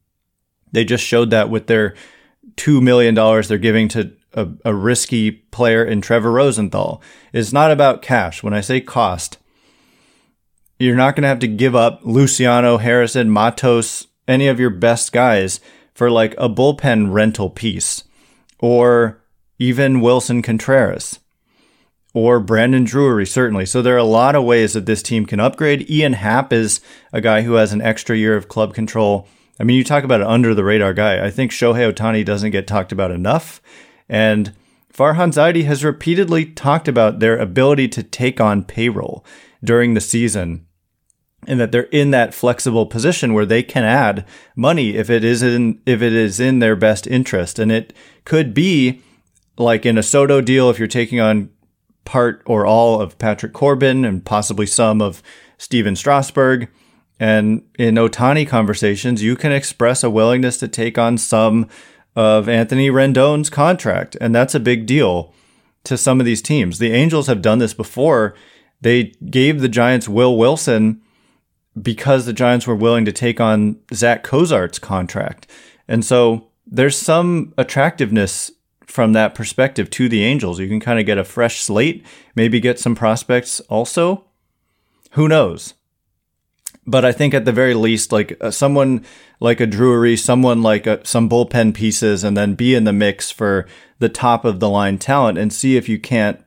They 0.72 0.86
just 0.86 1.04
showed 1.04 1.30
that 1.32 1.50
with 1.50 1.68
their 1.68 1.96
$2 2.56 2.82
million 2.82 3.16
they're 3.16 3.58
giving 3.58 3.88
to 3.90 4.14
a, 4.34 4.48
a 4.66 4.74
risky 4.74 5.32
player 5.32 5.84
in 5.84 6.02
Trevor 6.02 6.32
Rosenthal. 6.32 7.02
It's 7.34 7.54
not 7.54 7.72
about 7.72 8.02
cash. 8.02 8.44
When 8.44 8.54
I 8.54 8.62
say 8.62 8.80
cost, 8.80 9.38
you're 10.82 10.96
not 10.96 11.16
going 11.16 11.22
to 11.22 11.30
have 11.30 11.40
to 11.40 11.48
give 11.48 11.76
up 11.76 12.00
Luciano, 12.04 12.78
Harrison, 12.78 13.30
Matos, 13.30 14.08
any 14.28 14.48
of 14.48 14.60
your 14.60 14.72
best 14.72 15.12
guys 15.12 15.60
for 15.94 16.10
like 16.10 16.34
a 16.40 16.50
bullpen 16.50 17.14
rental 17.14 17.52
piece 17.52 18.04
or 18.58 19.22
even 19.60 20.02
Willson 20.02 20.44
Contreras 20.44 21.20
or 22.16 22.40
Brandon 22.40 22.84
Drury, 22.84 23.28
certainly. 23.28 23.66
So 23.66 23.84
there 23.84 23.94
are 23.94 24.00
a 24.00 24.04
lot 24.04 24.36
of 24.36 24.44
ways 24.44 24.74
that 24.74 24.88
this 24.88 25.04
team 25.04 25.28
can 25.28 25.40
upgrade. 25.40 25.88
Ian 25.88 26.14
Happ 26.14 26.52
is 26.52 26.82
a 27.14 27.22
guy 27.22 27.44
who 27.44 27.54
has 27.54 27.74
an 27.74 27.82
extra 27.84 28.18
year 28.18 28.36
of 28.36 28.48
club 28.48 28.74
control. 28.74 29.28
I 29.60 29.64
mean, 29.64 29.78
you 29.78 29.84
talk 29.84 30.04
about 30.04 30.22
an 30.22 30.28
under 30.28 30.56
the 30.56 30.64
radar 30.64 30.96
guy. 30.96 31.24
I 31.24 31.30
think 31.30 31.52
Shohei 31.52 31.94
Ohtani 31.94 32.26
doesn't 32.26 32.52
get 32.52 32.66
talked 32.66 32.92
about 32.92 33.12
enough. 33.12 33.62
And 34.10 34.54
Farhan 34.92 35.32
Zaidi 35.32 35.66
has 35.66 35.86
repeatedly 35.86 36.46
talked 36.46 36.88
about 36.88 37.20
their 37.20 37.38
ability 37.38 37.88
to 37.90 38.02
take 38.02 38.42
on 38.42 38.64
payroll 38.64 39.24
during 39.64 39.94
the 39.94 40.02
season 40.02 40.66
and 41.48 41.60
that 41.60 41.72
they're 41.72 41.84
in 41.84 42.12
that 42.12 42.34
flexible 42.34 42.86
position 42.86 43.34
where 43.34 43.46
they 43.46 43.64
can 43.64 43.84
add 43.84 44.26
money 44.56 44.96
if 44.96 45.10
it 45.10 45.24
is 45.24 45.42
in 45.42 45.82
if 45.86 46.02
it 46.02 46.14
is 46.14 46.40
in 46.40 46.60
their 46.60 46.76
best 46.76 47.08
interest 47.08 47.60
and 47.60 47.72
it 47.72 47.94
could 48.26 48.54
be 48.54 49.02
like 49.58 49.86
in 49.86 49.98
a 49.98 50.04
Soto 50.04 50.42
deal 50.42 50.70
if 50.70 50.80
you're 50.80 50.88
taking 50.88 51.20
on 51.20 51.50
part 52.06 52.42
or 52.46 52.66
all 52.66 53.02
of 53.02 53.18
Patrick 53.18 53.54
Corbin 53.54 54.06
and 54.06 54.26
possibly 54.26 54.66
some 54.66 55.02
of 55.02 55.22
Stephen 55.58 55.96
Strasburg 55.96 56.68
and 57.20 57.64
in 57.78 57.96
Ohtani 57.96 58.48
conversations 58.48 59.24
you 59.24 59.36
can 59.36 59.52
express 59.52 60.04
a 60.04 60.10
willingness 60.10 60.58
to 60.60 60.68
take 60.68 60.98
on 60.98 61.18
some 61.18 61.68
of 62.16 62.50
Anthony 62.50 62.90
Rendon's 62.90 63.50
contract 63.50 64.16
and 64.22 64.34
that's 64.34 64.56
a 64.56 64.60
big 64.60 64.86
deal 64.86 65.34
to 65.84 65.98
some 65.98 66.20
of 66.20 66.26
these 66.26 66.42
teams. 66.42 66.78
The 66.78 66.92
Angels 66.92 67.28
have 67.28 67.42
done 67.42 67.58
this 67.58 67.74
before. 67.74 68.36
They 68.82 69.14
gave 69.30 69.62
the 69.62 69.70
Giants 69.70 70.08
Will 70.08 70.38
Wilson 70.38 71.02
because 71.80 72.26
the 72.26 72.34
Giants 72.34 72.68
were 72.68 72.76
willing 72.76 73.06
to 73.06 73.12
take 73.12 73.40
on 73.40 73.78
Zach 73.94 74.24
Cozart's 74.24 74.80
contract. 74.80 75.48
And 75.88 76.04
so 76.04 76.48
there's 76.66 76.98
some 76.98 77.54
attractiveness 77.58 78.52
from 78.86 79.14
that 79.14 79.36
perspective 79.36 79.90
to 79.92 80.10
the 80.10 80.24
Angels. 80.24 80.60
You 80.60 80.68
can 80.68 80.80
kind 80.80 81.00
of 81.00 81.06
get 81.06 81.18
a 81.18 81.24
fresh 81.24 81.62
slate, 81.62 82.06
maybe 82.36 82.60
get 82.60 82.80
some 82.80 82.96
prospects 82.96 83.60
also. 83.62 84.26
Who 85.12 85.28
knows? 85.28 85.74
But 86.86 87.06
I 87.06 87.12
think 87.12 87.34
at 87.34 87.46
the 87.46 87.52
very 87.52 87.74
least, 87.74 88.12
like 88.12 88.38
uh, 88.42 88.52
someone 88.52 89.06
like 89.40 89.60
a 89.60 89.68
Drury, 89.68 90.18
someone 90.18 90.62
like 90.62 90.88
a, 90.88 91.00
uh, 91.00 91.04
some 91.04 91.30
bullpen 91.30 91.74
pieces, 91.74 92.24
and 92.24 92.36
then 92.36 92.56
be 92.56 92.74
in 92.74 92.86
the 92.86 92.94
mix 92.94 93.32
for 93.32 93.68
the 94.00 94.10
top 94.10 94.46
of 94.46 94.60
the 94.60 94.70
line 94.70 94.98
talent 94.98 95.38
and 95.38 95.54
see 95.54 95.78
if 95.78 95.88
you 95.88 96.00
can't 96.00 96.44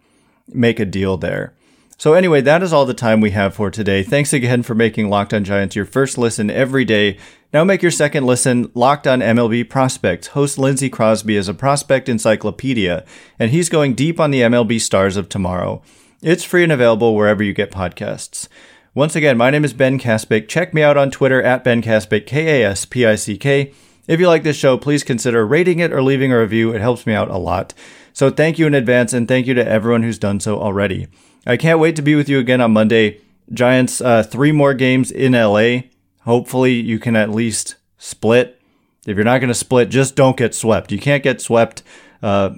make 0.48 0.80
a 0.80 0.84
deal 0.84 1.16
there. 1.16 1.54
So, 1.96 2.14
anyway, 2.14 2.40
that 2.40 2.62
is 2.62 2.72
all 2.72 2.86
the 2.86 2.92
time 2.92 3.20
we 3.20 3.30
have 3.30 3.54
for 3.54 3.70
today. 3.70 4.02
Thanks 4.02 4.32
again 4.32 4.62
for 4.62 4.74
making 4.74 5.08
Locked 5.08 5.32
On 5.32 5.44
Giants 5.44 5.76
your 5.76 5.84
first 5.84 6.18
listen 6.18 6.50
every 6.50 6.84
day. 6.84 7.18
Now 7.52 7.62
make 7.62 7.82
your 7.82 7.92
second 7.92 8.26
listen 8.26 8.70
Locked 8.74 9.06
On 9.06 9.20
MLB 9.20 9.68
Prospects. 9.68 10.28
Host 10.28 10.58
Lindsey 10.58 10.90
Crosby 10.90 11.36
is 11.36 11.48
a 11.48 11.54
prospect 11.54 12.08
encyclopedia, 12.08 13.04
and 13.38 13.52
he's 13.52 13.68
going 13.68 13.94
deep 13.94 14.18
on 14.18 14.32
the 14.32 14.40
MLB 14.40 14.80
stars 14.80 15.16
of 15.16 15.28
tomorrow. 15.28 15.80
It's 16.20 16.42
free 16.42 16.64
and 16.64 16.72
available 16.72 17.14
wherever 17.14 17.44
you 17.44 17.52
get 17.52 17.70
podcasts. 17.70 18.48
Once 18.92 19.14
again, 19.14 19.36
my 19.36 19.50
name 19.50 19.64
is 19.64 19.72
Ben 19.72 19.98
Kaspick. 19.98 20.48
Check 20.48 20.74
me 20.74 20.82
out 20.82 20.96
on 20.96 21.10
Twitter 21.10 21.42
at 21.42 21.62
Ben 21.62 21.80
Kaspick, 21.80 22.26
K 22.26 22.62
A 22.62 22.70
S 22.70 22.84
P 22.84 23.06
I 23.06 23.14
C 23.14 23.36
K. 23.38 23.72
If 24.08 24.18
you 24.18 24.26
like 24.26 24.42
this 24.42 24.56
show, 24.56 24.76
please 24.76 25.04
consider 25.04 25.46
rating 25.46 25.78
it 25.78 25.92
or 25.92 26.02
leaving 26.02 26.32
a 26.32 26.40
review. 26.40 26.72
It 26.74 26.80
helps 26.80 27.06
me 27.06 27.14
out 27.14 27.30
a 27.30 27.38
lot. 27.38 27.72
So 28.12 28.30
thank 28.30 28.58
you 28.58 28.66
in 28.66 28.74
advance, 28.74 29.12
and 29.12 29.28
thank 29.28 29.46
you 29.46 29.54
to 29.54 29.66
everyone 29.66 30.02
who's 30.02 30.18
done 30.18 30.40
so 30.40 30.58
already. 30.60 31.06
I 31.46 31.56
can't 31.56 31.78
wait 31.78 31.96
to 31.96 32.02
be 32.02 32.14
with 32.14 32.28
you 32.28 32.38
again 32.38 32.60
on 32.60 32.72
Monday. 32.72 33.20
Giants, 33.52 34.00
uh, 34.00 34.22
three 34.22 34.52
more 34.52 34.74
games 34.74 35.10
in 35.10 35.32
LA. 35.32 35.88
Hopefully, 36.22 36.74
you 36.74 36.98
can 36.98 37.16
at 37.16 37.30
least 37.30 37.76
split. 37.98 38.60
If 39.06 39.16
you're 39.16 39.24
not 39.24 39.38
going 39.38 39.48
to 39.48 39.54
split, 39.54 39.90
just 39.90 40.16
don't 40.16 40.36
get 40.36 40.54
swept. 40.54 40.90
You 40.90 40.98
can't 40.98 41.22
get 41.22 41.40
swept. 41.40 41.82
Uh, 42.22 42.54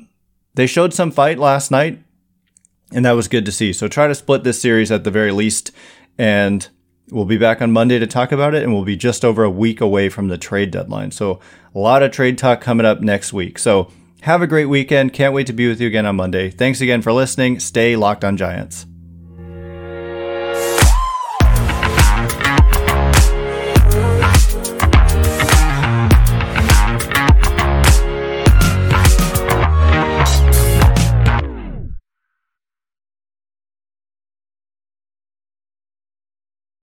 they 0.54 0.66
showed 0.66 0.94
some 0.94 1.10
fight 1.10 1.38
last 1.38 1.70
night, 1.70 2.02
and 2.92 3.04
that 3.04 3.12
was 3.12 3.26
good 3.26 3.44
to 3.46 3.52
see. 3.52 3.72
So 3.72 3.88
try 3.88 4.06
to 4.06 4.14
split 4.14 4.44
this 4.44 4.60
series 4.60 4.92
at 4.92 5.02
the 5.02 5.10
very 5.10 5.32
least. 5.32 5.72
And 6.16 6.68
we'll 7.10 7.24
be 7.24 7.36
back 7.36 7.60
on 7.60 7.72
Monday 7.72 7.98
to 7.98 8.06
talk 8.06 8.30
about 8.30 8.54
it, 8.54 8.62
and 8.62 8.72
we'll 8.72 8.84
be 8.84 8.96
just 8.96 9.24
over 9.24 9.42
a 9.42 9.50
week 9.50 9.80
away 9.80 10.08
from 10.08 10.28
the 10.28 10.38
trade 10.38 10.70
deadline. 10.70 11.10
So 11.10 11.40
a 11.74 11.78
lot 11.78 12.04
of 12.04 12.12
trade 12.12 12.38
talk 12.38 12.60
coming 12.60 12.86
up 12.86 13.00
next 13.00 13.32
week. 13.32 13.58
So 13.58 13.90
have 14.26 14.42
a 14.42 14.46
great 14.48 14.66
weekend. 14.66 15.12
Can't 15.12 15.32
wait 15.32 15.46
to 15.46 15.52
be 15.52 15.68
with 15.68 15.80
you 15.80 15.86
again 15.86 16.04
on 16.04 16.16
Monday. 16.16 16.50
Thanks 16.50 16.80
again 16.80 17.00
for 17.00 17.12
listening. 17.12 17.60
Stay 17.60 17.94
locked 17.94 18.24
on 18.24 18.36
Giants. 18.36 18.84